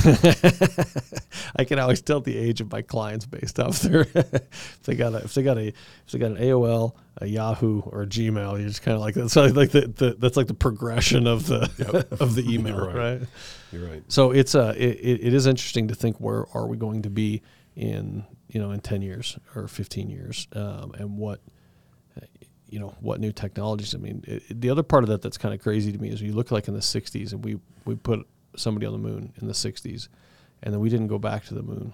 [1.56, 5.14] I can always tell the age of my clients based off their if they got
[5.14, 5.76] a if they got a if
[6.12, 9.36] they got an AOL, a Yahoo, or a Gmail, you just kind of like that's
[9.36, 12.12] like the, the that's like the progression of the Yep.
[12.22, 13.20] of the email, You're right.
[13.20, 13.22] right.
[13.72, 14.04] You're right.
[14.10, 17.10] So it's uh it, it it is interesting to think where are we going to
[17.10, 17.42] be
[17.76, 21.40] in you know in 10 years or 15 years um, and what
[22.70, 25.54] you know what new technologies i mean it, the other part of that that's kind
[25.54, 28.28] of crazy to me is you look like in the 60s and we we put
[28.56, 30.08] somebody on the moon in the 60s
[30.62, 31.94] and then we didn't go back to the moon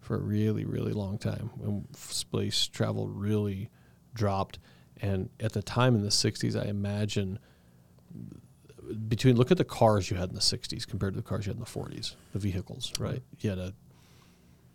[0.00, 3.70] for a really really long time when space travel really
[4.12, 4.58] dropped.
[5.02, 7.38] And at the time in the 60s i imagine
[9.08, 11.50] between look at the cars you had in the 60s compared to the cars you
[11.50, 13.22] had in the 40s the vehicles right?
[13.38, 13.72] You had a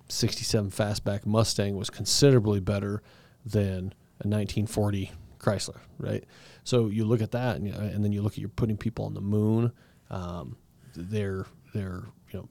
[0.07, 3.01] 67 fastback mustang was considerably better
[3.45, 6.23] than a 1940 chrysler right?
[6.63, 9.05] So you look at that and, you and then you look at you're putting people
[9.05, 9.71] on the moon
[10.09, 10.57] um,
[10.95, 12.49] they're they're you know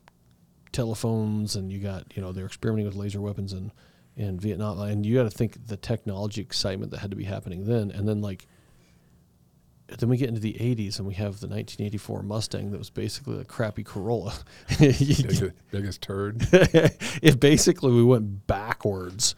[0.72, 3.72] telephones and you got you know they're experimenting with laser weapons in
[4.16, 7.64] in Vietnam and you got to think the technology excitement that had to be happening
[7.64, 7.90] then.
[7.90, 8.46] And then like
[9.88, 13.40] then we get into the 80s and we have the 1984 Mustang that was basically
[13.40, 14.34] a crappy Corolla.
[14.78, 16.46] Biggest, biggest turd.
[17.22, 19.34] if basically we went backwards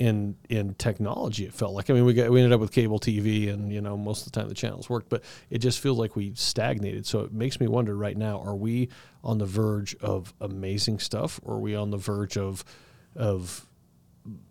[0.00, 1.90] in in technology, it felt like.
[1.90, 4.32] I mean, we got we ended up with cable TV, and you know most of
[4.32, 7.06] the time the channels worked, but it just feels like we stagnated.
[7.06, 8.88] So it makes me wonder right now: Are we
[9.22, 12.64] on the verge of amazing stuff, or are we on the verge of
[13.14, 13.66] of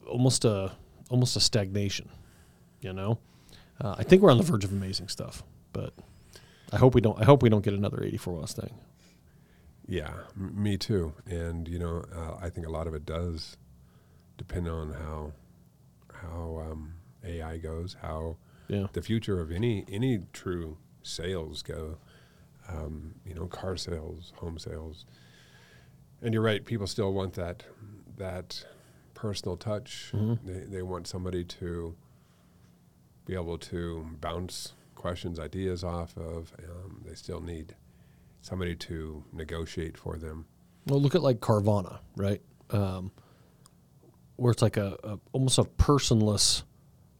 [0.06, 0.72] almost a
[1.10, 2.10] almost a stagnation?
[2.82, 3.18] You know,
[3.82, 5.94] uh, I think we're on the verge of amazing stuff, but
[6.72, 7.20] I hope we don't.
[7.20, 8.74] I hope we don't get another '84 Mustang.
[9.88, 11.14] Yeah, m- me too.
[11.26, 13.58] And you know, uh, I think a lot of it does
[14.38, 15.34] depend on how
[16.14, 18.38] how um, AI goes, how
[18.68, 21.98] Yeah, the future of any any true sales go.
[22.68, 25.06] Um, you know, car sales, home sales.
[26.22, 26.64] And you're right.
[26.64, 27.64] People still want that
[28.18, 28.64] that
[29.16, 30.12] personal touch.
[30.14, 30.38] Mhm.
[30.46, 31.96] They they want somebody to
[33.30, 36.52] be able to bounce questions, ideas off of.
[36.68, 37.76] Um, they still need
[38.42, 40.48] somebody to negotiate for them.
[40.88, 42.42] Well, look at like Carvana, right?
[42.72, 43.12] Um,
[44.38, 46.64] where it's like a, a almost a personless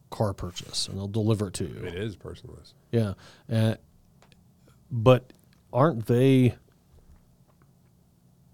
[0.10, 1.86] car purchase, and they'll deliver it to you.
[1.86, 2.74] It is personless.
[2.92, 3.14] Yeah,
[3.52, 3.76] uh,
[4.90, 5.32] but
[5.72, 6.56] aren't they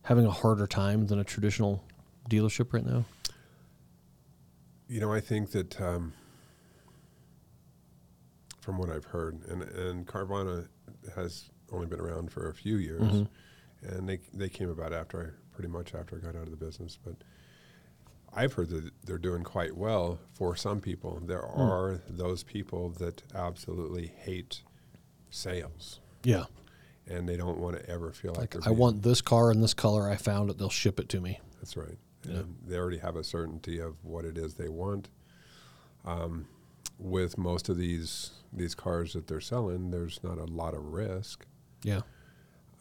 [0.01, 1.85] having a harder time than a traditional
[2.29, 3.05] dealership right now?
[4.89, 6.13] You know, I think that um,
[8.65, 10.67] from what I've heard, and and Carvana
[11.15, 13.27] has only been around for a few years, Mhm.
[13.83, 16.57] and they they came about after I pretty much after I got out of the
[16.57, 17.15] business, but.
[18.37, 21.21] I've heard that they're doing quite well for some people.
[21.25, 21.61] There Hmm.
[21.61, 24.61] are those people that absolutely hate
[25.29, 26.47] sales, Yeah,
[27.07, 29.61] and they don't want to ever feel like, like they're I want this car in
[29.61, 30.09] this color.
[30.09, 30.57] I found it.
[30.57, 31.39] They'll ship it to me.
[31.61, 31.97] That's right.
[32.25, 32.39] Yeah.
[32.39, 35.07] And they already have a certainty of what it is they want.
[36.03, 36.49] Um,
[36.97, 41.45] with most of these these cars that they're selling, there's not a lot of risk.
[41.83, 42.01] Yeah,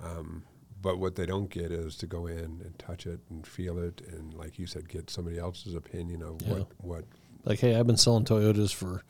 [0.01, 0.45] Um,
[0.81, 4.01] but what they don't get is to go in and touch it and feel it,
[4.07, 6.53] and like you said, get somebody else's opinion of Yeah.
[6.53, 7.05] what what.
[7.45, 9.03] like hey, I've been selling Toyotas for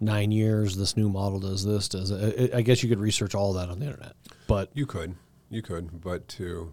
[0.00, 0.76] nine years.
[0.76, 1.88] This new model does this.
[1.88, 2.52] Does it?
[2.54, 4.16] I I guess you could research all that on the internet,
[4.48, 5.14] but You could,
[5.50, 6.72] you could, but to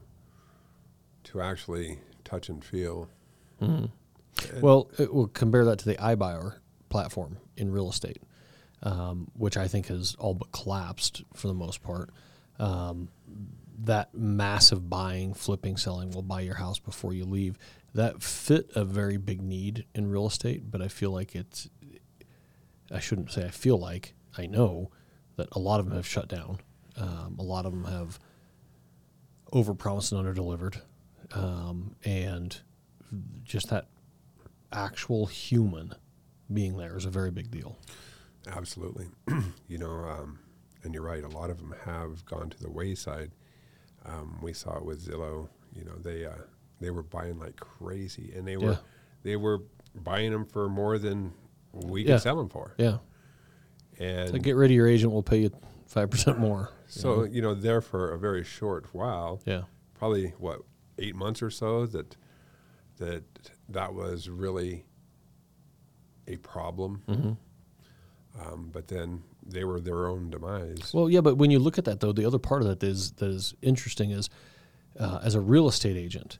[1.25, 3.07] to actually touch and feel,
[3.61, 3.89] Mhm.
[4.61, 6.55] Well, it will compare that to the iBuyer
[6.95, 8.21] platform in real estate,
[8.81, 12.09] um, which I think has all but collapsed for the most part.
[12.57, 13.09] Um,
[13.83, 17.57] that massive buying, flipping, selling will buy your house before you leave.
[17.93, 21.69] That fit a very big need in real estate, but I feel like it's.
[22.89, 24.89] I shouldn't say I feel like I know
[25.35, 26.59] that a lot of them have shut down.
[26.95, 28.19] Um, a lot of them have
[29.51, 30.79] overpromised and underdelivered,
[31.33, 32.57] um, and
[33.43, 33.87] just that
[34.71, 35.93] actual human
[36.51, 37.77] being there is a very big deal.
[38.47, 39.07] Absolutely.
[39.67, 40.39] you know, um,
[40.83, 41.23] and you're right.
[41.23, 43.31] A lot of them have gone to the wayside.
[44.05, 45.49] Um, we saw it with Zillow.
[45.73, 46.35] You know, they uh,
[46.79, 48.77] they were buying like crazy, and they were Yeah.
[49.23, 49.63] they were
[49.95, 51.33] buying them for more than
[51.73, 52.17] we could Yeah.
[52.17, 52.75] sell them for.
[52.77, 52.97] Yeah.
[53.99, 55.51] And So get rid of your agent, we'll pay you
[55.87, 56.69] five percent more.
[56.87, 59.63] so you know, there for a very short while, Yeah.
[59.95, 60.59] probably what
[60.99, 62.15] eight months or so, that
[62.97, 63.23] that
[63.69, 64.85] that was really
[66.27, 67.37] a problem.
[68.39, 70.93] Um, but then they were their own demise.
[70.93, 73.11] Well, yeah, but when you look at that though, the other part of that is
[73.13, 74.29] that is interesting is
[74.99, 76.39] uh, as a real estate agent.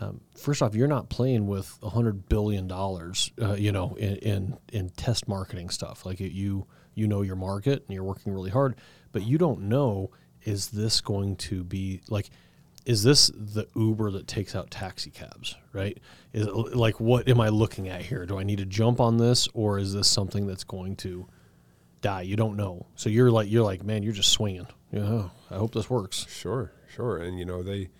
[0.00, 4.16] Um, first off, you're not playing with a hundred billion dollars, uh, you know, in,
[4.16, 6.06] in in test marketing stuff.
[6.06, 8.76] Like it, you you know your market and you're working really hard,
[9.12, 10.10] but you don't know
[10.44, 12.30] is this going to be like
[12.88, 15.98] is this the Uber that takes out taxi cabs, right?
[16.32, 18.24] Is it, like what am I looking at here?
[18.24, 21.28] Do I need to jump on this or is this something that's going to
[22.00, 22.22] die?
[22.22, 22.86] You don't know.
[22.96, 24.66] So you're like you're like, man, you're just swinging.
[24.90, 26.26] Know, I hope this works.
[26.30, 27.90] Sure, sure, and you know they.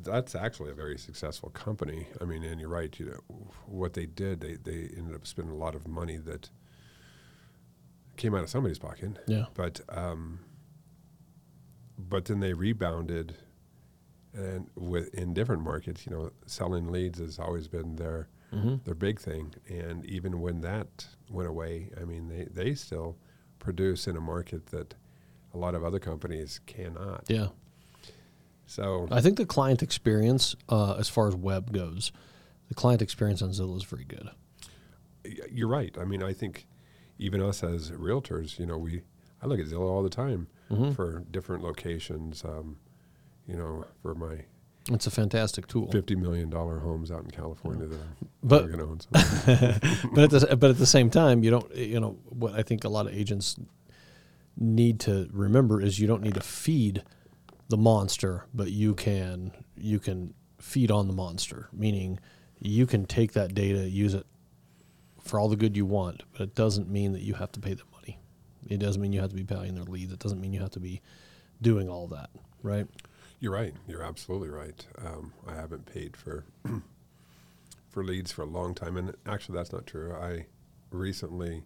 [0.00, 2.08] That's actually a very successful company.
[2.20, 2.98] I mean, and you're right.
[2.98, 4.40] You know what they did.
[4.40, 6.50] They they ended up spending a lot of money that
[8.16, 9.12] came out of somebody's pocket.
[9.28, 9.44] Yeah.
[9.54, 10.40] But um,
[11.96, 13.36] but then they rebounded,
[14.34, 18.76] and with in different markets, you know, selling leads has always been their Mm-hmm.
[18.86, 19.54] their big thing.
[19.68, 23.18] And even when that went away, I mean, they they still
[23.58, 24.94] produce in a market that
[25.52, 27.24] a lot of other companies cannot.
[27.28, 27.48] Yeah.
[28.64, 32.10] So I think the client experience, uh, as far as web goes,
[32.68, 34.30] the client experience on Zillow is very good.
[35.50, 35.94] you're right.
[36.00, 36.66] I mean, I think
[37.18, 39.02] even us as realtors, you know, we
[39.42, 40.92] I look at Zillow all the time Mm-hmm.
[40.92, 42.44] for different locations.
[42.44, 42.76] Um,
[43.48, 44.44] you know, for my
[44.92, 45.90] It's a fantastic tool.
[45.90, 48.98] fifty million dollar homes out in California that I'm But- going to own.
[50.14, 52.84] But at the but at the same time, you don't you know what I think
[52.84, 53.56] a lot of agents
[54.56, 57.02] need to remember is you don't need to feed
[57.68, 62.18] the monster, but you can you can feed on the monster, meaning
[62.60, 64.26] you can take that data, use it
[65.22, 67.74] for all the good you want, but it doesn't mean that you have to pay
[67.74, 68.18] them money.
[68.66, 70.12] It doesn't mean you have to be paying their leads.
[70.12, 71.00] It doesn't mean you have to be
[71.62, 72.30] doing all that,
[72.62, 72.86] right?
[73.40, 73.74] You're right.
[73.86, 74.86] You're absolutely right.
[75.04, 76.44] Um, I haven't paid for
[77.90, 80.14] for leads for a long time, and actually, that's not true.
[80.14, 80.46] I
[80.90, 81.64] recently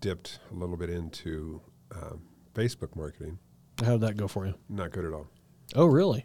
[0.00, 1.60] dipped a little bit into
[1.94, 2.22] um,
[2.54, 3.38] Facebook marketing.
[3.84, 4.54] How did that go for you?
[4.68, 5.26] Not good at all.
[5.74, 6.24] Oh, really?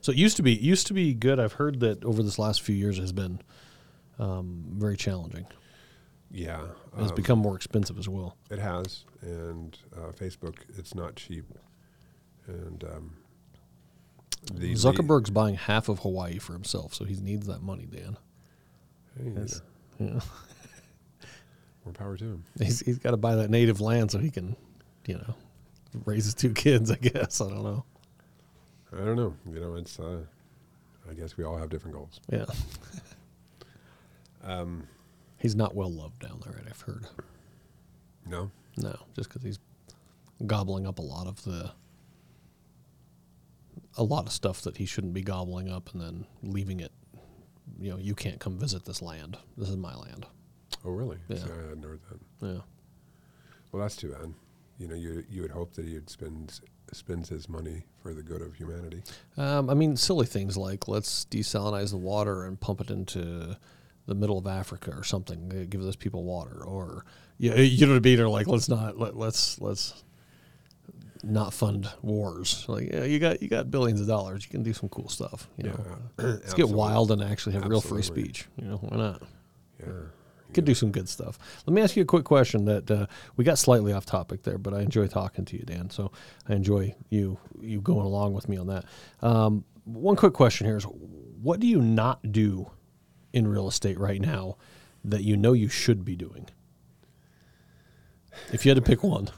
[0.00, 1.38] So it used to be it used to be good.
[1.38, 3.40] I've heard that over this last few years it has been
[4.18, 5.46] um, very challenging.
[6.30, 6.62] Yeah,
[6.98, 8.36] It's um, become more expensive as well.
[8.50, 11.44] It has, and uh, Facebook, it's not cheap,
[12.48, 13.16] and um,
[14.52, 18.16] the Zuckerberg's buying half of Hawaii for himself, so he needs that money, Dan.
[19.18, 19.62] That's-
[19.98, 20.20] Yeah.
[21.84, 22.44] more power to him.
[22.58, 24.56] He's he's got to buy that native land so he can,
[25.06, 25.34] you know,
[26.04, 26.90] raise his two kids.
[26.90, 27.84] I guess I don't know.
[28.92, 29.34] I don't know.
[29.52, 29.98] You know, it's.
[29.98, 30.20] Uh,
[31.08, 32.20] I guess we all have different goals.
[32.30, 32.46] Yeah,
[34.44, 34.86] Um,
[35.38, 36.60] he's not well loved down there.
[36.68, 37.06] I've heard.
[38.26, 39.58] no, No, just because he's
[40.46, 41.70] gobbling up a lot of the
[43.96, 46.92] a lot of stuff that he shouldn't be gobbling up, and then leaving it.
[47.80, 49.36] You know, you can't come visit this land.
[49.56, 50.26] This is my land.
[50.84, 51.18] oh really?
[51.28, 51.36] Yeah.
[51.36, 52.46] See, I hadn't heard that.
[52.46, 52.60] Yeah.
[53.72, 54.32] Well, that's too bad.
[54.78, 56.60] You know, you you would hope that he would spend
[56.92, 59.02] spends his money for the good of humanity.
[59.36, 63.56] Um, I mean, silly things like let's desalinize the water and pump it into
[64.06, 65.66] the middle of Africa or something.
[65.68, 67.04] Give those people water, or
[67.38, 68.20] you, you know what I mean?
[68.20, 70.04] Or like let's not let, let's let's
[71.22, 72.64] not fund wars.
[72.68, 75.48] Like yeah, you got you got billions of dollars, you can do some cool stuff.
[75.56, 75.84] You know,
[76.18, 78.46] let's get wild and actually have real free speech.
[78.56, 79.22] You know, why not?
[79.80, 79.92] Yeah.
[80.54, 81.38] Could do some good stuff.
[81.66, 83.06] Let me ask you a quick question that uh,
[83.36, 85.90] we got slightly off topic there, but I enjoy talking to you, Dan.
[85.90, 86.12] So
[86.48, 88.84] I enjoy you you going along with me on that.
[89.20, 92.70] Um, one quick question here is: What do you not do
[93.32, 94.56] in real estate right now
[95.04, 96.48] that you know you should be doing?
[98.52, 99.28] If you had to pick one,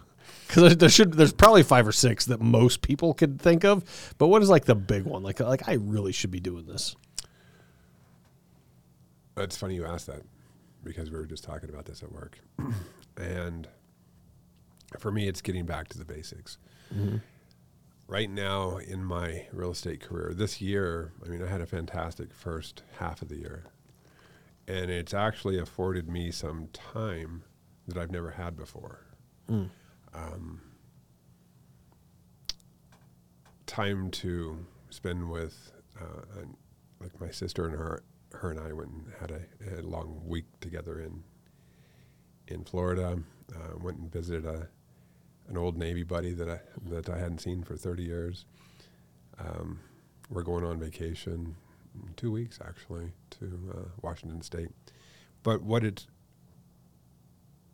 [0.48, 4.28] because there should there's probably five or six that most people could think of, but
[4.28, 5.22] what is like the big one?
[5.22, 6.96] Like like I really should be doing this.
[9.36, 10.22] It's funny you asked that
[10.82, 12.38] because we were just talking about this at work.
[13.16, 13.68] and
[14.98, 16.58] for me, it's getting back to the basics.
[16.94, 17.18] Mm-hmm.
[18.06, 22.32] Right now in my real estate career, this year, I mean, I had a fantastic
[22.32, 23.64] first half of the year.
[24.66, 27.42] And it's actually afforded me some time
[27.86, 29.00] that I've never had before.
[29.46, 29.64] Hmm.
[30.18, 30.60] Um,
[33.66, 36.42] time to spend with, uh,
[37.00, 38.02] like my sister and her,
[38.32, 41.22] her and I went and had a, a long week together in
[42.48, 43.18] in Florida.
[43.54, 44.68] Uh, went and visited a
[45.48, 48.44] an old Navy buddy that I that I hadn't seen for 30 years.
[49.38, 49.80] Um,
[50.30, 51.56] we're going on vacation
[52.16, 54.70] two weeks actually to uh, Washington State.
[55.42, 56.06] But what it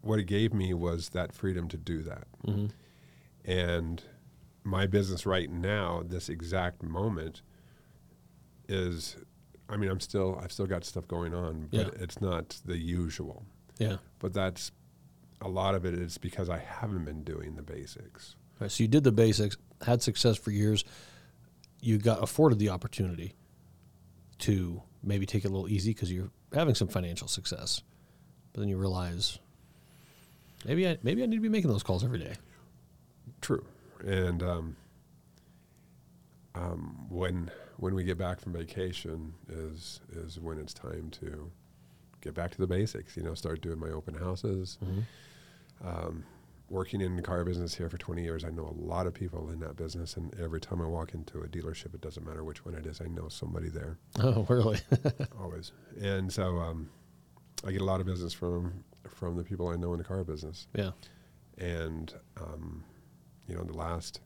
[0.05, 2.27] what it gave me was that freedom to do that.
[2.47, 2.67] Mm-hmm.
[3.51, 4.03] And
[4.63, 7.43] my business right now, this exact moment,
[8.69, 9.17] is
[9.69, 12.03] I mean, I'm still I've still got stuff going on, but Yeah.
[12.03, 13.45] it's not the usual.
[13.79, 13.97] Yeah.
[14.19, 14.71] But that's
[15.41, 18.37] a lot of it is because I haven't been doing the basics.
[18.61, 20.85] Right, so you did the basics, had success for years.
[21.81, 23.35] You got afforded the opportunity
[24.39, 27.83] to maybe take it a little easy because you're having some financial success,
[28.53, 29.39] but then you realize
[30.65, 32.35] maybe I maybe I need to be making those calls every day.
[33.41, 33.65] True.
[34.05, 34.77] And um,
[36.55, 41.51] um, when when we get back from vacation is is when it's time to
[42.21, 43.17] get back to the basics.
[43.17, 44.79] You know, start doing my open houses.
[45.85, 46.25] Um,
[46.71, 49.51] working in the car business here for 20 years, I know a lot of people
[49.51, 52.65] in that business, and every time I walk into a dealership, it doesn't matter which
[52.65, 54.79] one it is, I know somebody there Oh, really?
[55.39, 55.73] always.
[56.01, 56.89] And so um,
[57.67, 60.25] I get a lot of business from from the people I know in the car
[60.25, 60.91] business yeah.
[61.59, 62.85] and um,
[63.49, 64.21] you know the last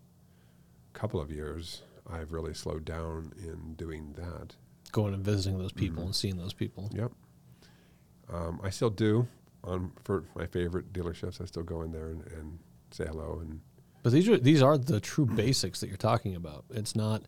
[0.92, 4.54] couple of years i've really slowed down in doing that
[4.92, 6.06] Going and visiting those people Mhm.
[6.06, 6.90] and seeing those people.
[6.94, 7.12] yep
[8.32, 9.26] um, i still do
[9.64, 12.58] on for my favorite dealerships i still go in there and, and
[12.90, 13.60] say hello and
[14.02, 16.64] But these are these are the true basics that you're talking about.
[16.70, 17.22] It's not,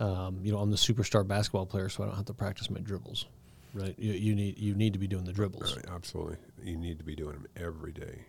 [0.00, 2.80] um, you know, I'm the superstar basketball player, so I don't have to practice my
[2.80, 3.26] dribbles,
[3.74, 3.94] right?
[3.98, 5.76] You, you need you need to be doing the dribbles.
[5.76, 8.24] uh, absolutely you need to be doing them every day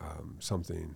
[0.00, 0.94] um, something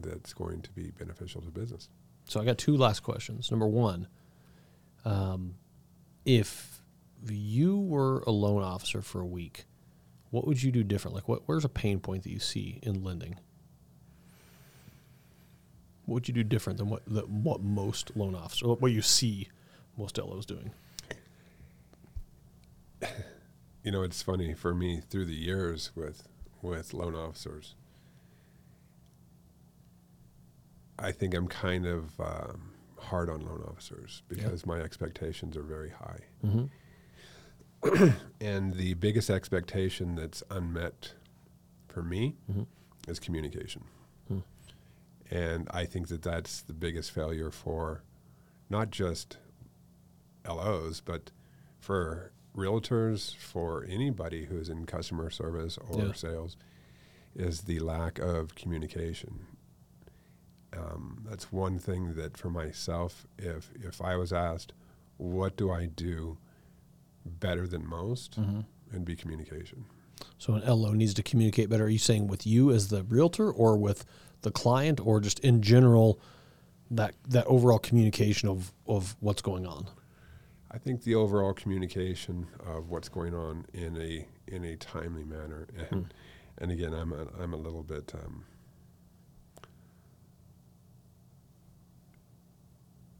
[0.00, 1.88] that's going to be beneficial to business
[2.26, 3.50] So I got two last questions.
[3.50, 4.08] Number one,
[5.04, 5.54] um,
[6.24, 6.80] if
[7.28, 9.64] you were a loan officer for a week,
[10.30, 11.14] what would you do different?
[11.14, 13.38] Like, what where's a pain point that you see in lending?
[16.06, 19.48] What would you do different than what the, what most loan officers, what you see
[19.96, 20.72] most LOs doing?
[23.82, 26.28] You know it's funny for me through the years with
[26.62, 27.74] with loan officers
[30.98, 35.90] i think i'm kind of um, hard on loan officers because my expectations are very
[35.90, 38.08] high Mm-hmm.
[38.40, 41.12] and the biggest expectation that's unmet
[41.88, 42.66] for me Mhm.
[43.08, 43.84] is communication
[44.28, 44.38] Hmm.
[45.30, 48.02] and i think that that's the biggest failure for
[48.70, 49.36] not just
[50.48, 51.30] los but
[51.78, 56.12] for realtors for anybody who's in customer service or Yeah.
[56.12, 56.56] sales
[57.34, 59.46] is the lack of communication
[60.76, 64.72] um, that's one thing that for myself if if i was asked
[65.16, 66.36] what do i do
[67.24, 68.60] better than most Mm-hmm.
[68.90, 69.84] it'd be communication
[70.38, 71.84] So an LO needs to communicate better.
[71.84, 74.04] Are you saying with you as the realtor, or with
[74.42, 76.20] the client, or just in general
[76.90, 79.88] that that overall communication of of what's going on?
[80.74, 85.68] I think the overall communication of what's going on in a in a timely manner,
[85.90, 86.12] and
[86.58, 88.12] and again, I'm a, I'm a little bit.
[88.14, 88.44] Um,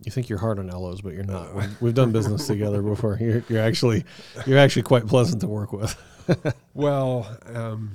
[0.05, 1.55] You think you're hard on LOs, but you're not.
[1.55, 3.17] We've, we've done business together before.
[3.19, 4.05] You're, you're actually
[4.47, 5.97] you're actually quite pleasant to work with.
[6.75, 7.93] well, um,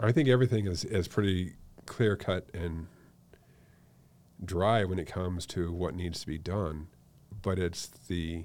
[0.00, 1.52] I think everything is is pretty
[1.84, 2.86] clear cut and
[4.42, 6.88] dry when it comes to what needs to be done,
[7.46, 8.42] but it's the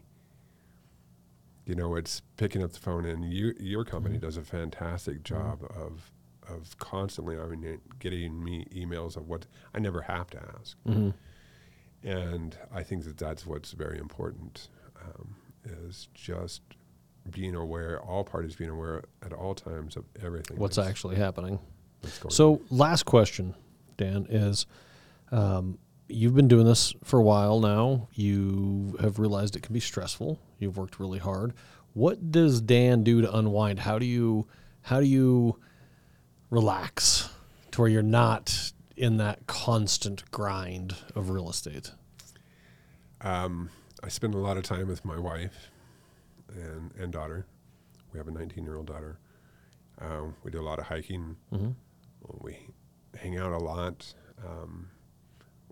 [1.66, 5.64] you know it's picking up the phone and you your company does a fantastic job
[5.76, 6.12] of
[6.48, 10.78] of constantly I mean getting me emails of what I never have to ask.
[10.88, 12.08] Mm-hmm.
[12.08, 14.70] and I think that that's what's very important
[15.04, 15.36] um,
[15.66, 16.62] is just
[17.32, 20.58] being aware, all parties being aware at all times of everything.
[20.58, 21.58] What's actually happening?
[22.02, 22.32] going on.
[22.32, 23.56] So, last question,
[23.98, 24.66] Dan, is
[25.32, 25.78] um,
[26.14, 28.08] you've been doing this for a while now.
[28.14, 30.40] You have realized it can be stressful.
[30.60, 31.54] You've worked really hard.
[31.94, 33.80] What does Dan do to unwind?
[33.80, 34.48] How do you
[34.84, 35.60] how do you
[36.50, 37.30] relax
[37.72, 41.92] to where you're not in that constant grind of real estate?
[43.22, 43.70] Um,
[44.04, 45.70] I spend a lot of time with my wife
[46.54, 47.46] and, and daughter.
[48.14, 49.20] We have a 19 year old daughter.
[50.00, 51.36] Um, we do a lot of hiking.
[51.54, 51.76] Mhm.
[52.42, 52.58] We
[53.18, 54.14] hang out a lot.
[54.46, 54.88] Um,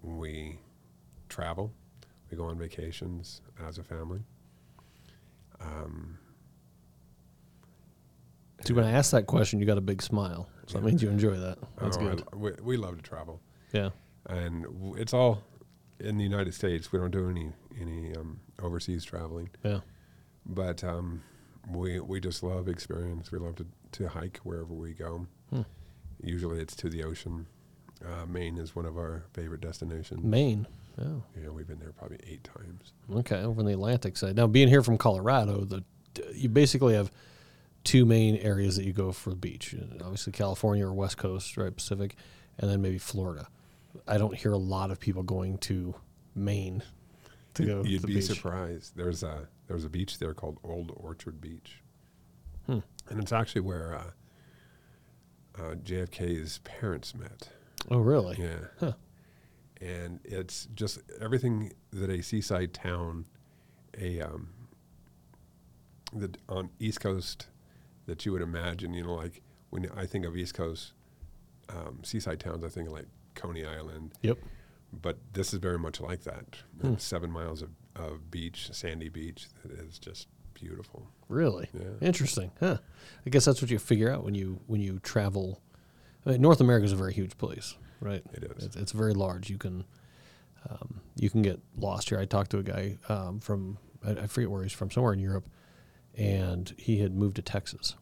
[0.01, 0.59] we
[1.29, 1.71] travel.
[2.31, 4.19] We go on vacations as a family.
[5.59, 6.17] Um,
[8.65, 10.49] See, when I asked that question, you got a big smile.
[10.67, 11.57] So that means you enjoy that.
[11.81, 12.19] That's oh, good.
[12.33, 13.39] lo- we, we love to travel,
[13.73, 13.89] Yeah.
[14.27, 15.41] and w- it's all
[15.99, 16.91] in the United States.
[16.91, 19.79] We don't do any any um, overseas traveling, Yeah.
[20.45, 21.23] but um,
[21.71, 23.31] we we just love experience.
[23.31, 25.25] We love to, to hike wherever we go.
[25.49, 25.61] Hmm.
[26.21, 27.47] Usually, it's to the ocean.
[28.05, 30.23] Uh, Maine is one of our favorite destinations.
[30.23, 30.65] Maine.
[31.01, 31.23] Oh.
[31.41, 32.93] Yeah, we've been there probably eight times.
[33.13, 34.35] Okay, over on the Atlantic side.
[34.35, 35.83] Now, being here from Colorado, the
[36.33, 37.11] you basically have
[37.83, 39.75] two main areas that you go for the beach.
[40.01, 42.15] Obviously, California or West Coast, right, Pacific,
[42.57, 43.47] and then maybe Florida.
[44.07, 45.95] I don't hear a lot of people going to
[46.35, 46.83] Maine
[47.55, 48.25] to go You'd to the be beach.
[48.25, 48.95] surprised.
[48.97, 51.81] There's a there's a beach there called Old Orchard Beach,
[52.65, 52.79] Hmm.
[53.09, 57.49] and it's actually where uh, uh, JFK's parents met.
[57.89, 58.37] Oh, really?
[58.39, 58.93] Yeah, Huh.
[59.81, 63.25] and it's just everything that a seaside town,
[63.99, 64.49] a um,
[66.13, 67.47] the on East Coast
[68.05, 68.93] that you would imagine.
[68.93, 70.93] You know, like when I think of East Coast
[71.69, 74.13] um, seaside towns, I think of like Coney Island.
[74.21, 74.37] Yep.
[75.01, 76.45] But this is very much like that.
[76.81, 76.95] Hmm.
[76.97, 81.07] Seven miles of, of beach, sandy beach, that is just beautiful.
[81.27, 81.69] Really?
[81.73, 81.91] Yeah.
[82.07, 82.51] Interesting.
[82.59, 82.77] Huh.
[83.25, 85.61] I guess that's what you figure out when you when you travel.
[86.25, 88.23] I mean, North America is a very huge place, right?
[88.33, 88.65] It is.
[88.65, 89.49] It's, it's very large.
[89.49, 89.85] You can
[90.69, 92.19] um, you can get lost here.
[92.19, 95.19] I talked to a guy um, from I, I forget where he's from, somewhere in
[95.19, 95.47] Europe,
[96.15, 97.95] and he had moved to Texas,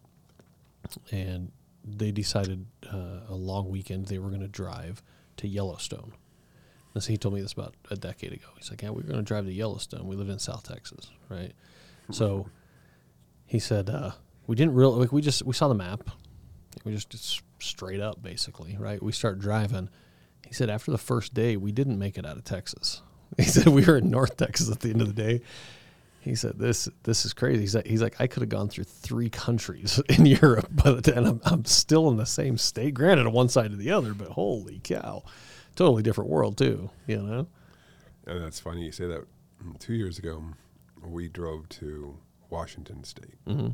[1.11, 1.51] and
[1.84, 5.01] they decided uh, a long weekend they were going to drive
[5.38, 6.13] to Yellowstone.
[6.93, 8.47] And so he told me this about a decade ago.
[8.57, 10.07] He's like, "Yeah, we are going to drive to Yellowstone.
[10.07, 11.53] We live in South Texas, right?"
[12.09, 12.47] So
[13.45, 14.11] he said uh,
[14.47, 16.09] we didn't really like we just we saw the map
[16.84, 19.01] we just, just straight up basically right?
[19.01, 19.89] We start driving.
[20.45, 23.01] He said after the first day we didn't make it out of texas.
[23.37, 25.41] He said we were in north texas at the end of the day.
[26.21, 27.61] He said this this is crazy.
[27.61, 31.27] He's like, he's like i could have gone through three countries in europe but and
[31.27, 32.93] I'm, I'm still in the same state.
[32.93, 35.23] Granted on one side or the other but holy cow.
[35.75, 37.47] Totally different world too you know?
[38.25, 39.25] And that's funny you say that.
[39.79, 40.43] Two years ago,
[41.03, 42.17] we drove to
[42.49, 43.35] Washington State.
[43.45, 43.69] hmm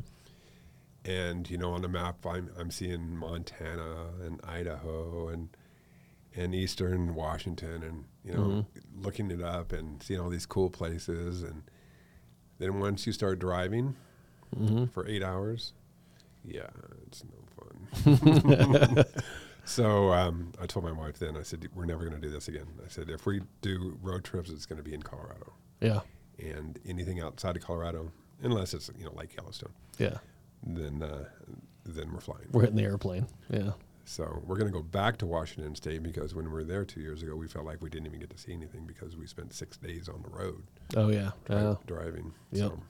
[1.04, 5.50] And, you know, on the map, I'm, I'm seeing Montana and Idaho and,
[6.34, 11.42] and eastern Washington and, you know, looking it up and seeing all these cool places.
[11.42, 11.62] And
[12.58, 13.96] then once you start driving
[14.56, 15.72] hmm for eight hours,
[16.44, 16.68] yeah,
[17.06, 19.04] it's no fun.
[19.64, 22.48] so um, I told my wife then, I said, we're never going to do this
[22.48, 22.66] again.
[22.84, 25.52] I said, if we do road trips, it's going to be in Colorado.
[25.80, 26.00] yeah
[26.38, 28.10] And anything outside of Colorado,
[28.42, 30.18] unless it's, you know, like Yellowstone, yeah
[30.66, 31.24] then, uh,
[31.84, 32.46] then we're flying.
[32.52, 33.72] we're hitting the airplane yeah
[34.04, 37.00] So we're going to go back to Washington State because when we were there two
[37.00, 39.52] years ago, we felt like we didn't even get to see anything because we spent
[39.54, 40.62] six days on the road
[40.96, 42.32] oh yeah dri- yeah driving.
[42.52, 42.70] Yep.
[42.70, 42.80] So,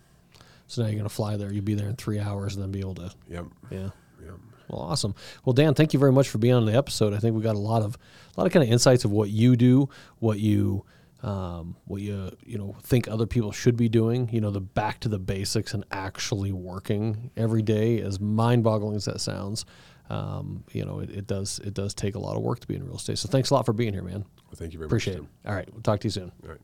[0.67, 1.53] So now you're going to fly there.
[1.53, 3.91] You'll be there in three hours and then be able to, yep, yeah.
[4.25, 4.35] yep.
[4.69, 5.15] Well, awesome.
[5.45, 7.13] Well, Dan, thank you very much for being on the episode.
[7.13, 7.99] I think we got a lot of,
[8.35, 10.85] a lot of kind of insights of what you do, what you,
[11.25, 14.29] um, what you, you know, think other people should be doing.
[14.31, 18.01] You know, the back to the basics and actually working every day.
[18.01, 19.65] As mind-boggling as that sounds,
[20.11, 22.77] um, you know, it, it does, it does take a lot of work to be
[22.77, 23.19] in real estate.
[23.19, 24.25] So thanks a lot for being here, man.
[24.47, 24.91] Well, thank you very much.
[24.91, 25.25] Appreciate it.
[25.47, 26.31] All right, we'll talk to you soon.
[26.43, 26.61] All right.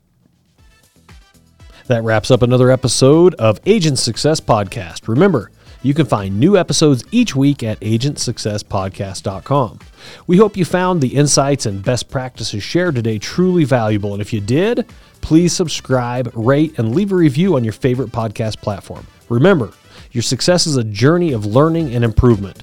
[1.87, 5.09] That wraps up another episode of Agent Success Podcast.
[5.09, 5.51] Remember,
[5.83, 9.79] you can find new episodes each week at agentsuccesspodcast.com.
[10.27, 14.13] We hope you found the insights and best practices shared today truly valuable.
[14.13, 14.87] And if you did,
[15.21, 19.07] please subscribe, rate, and leave a review on your favorite podcast platform.
[19.29, 19.73] Remember,
[20.13, 22.63] your success is a journey of learning and improvement.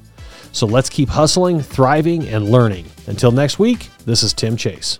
[0.51, 2.85] So let's keep hustling, thriving, and learning.
[3.07, 4.99] Until next week, this is Tim Chase.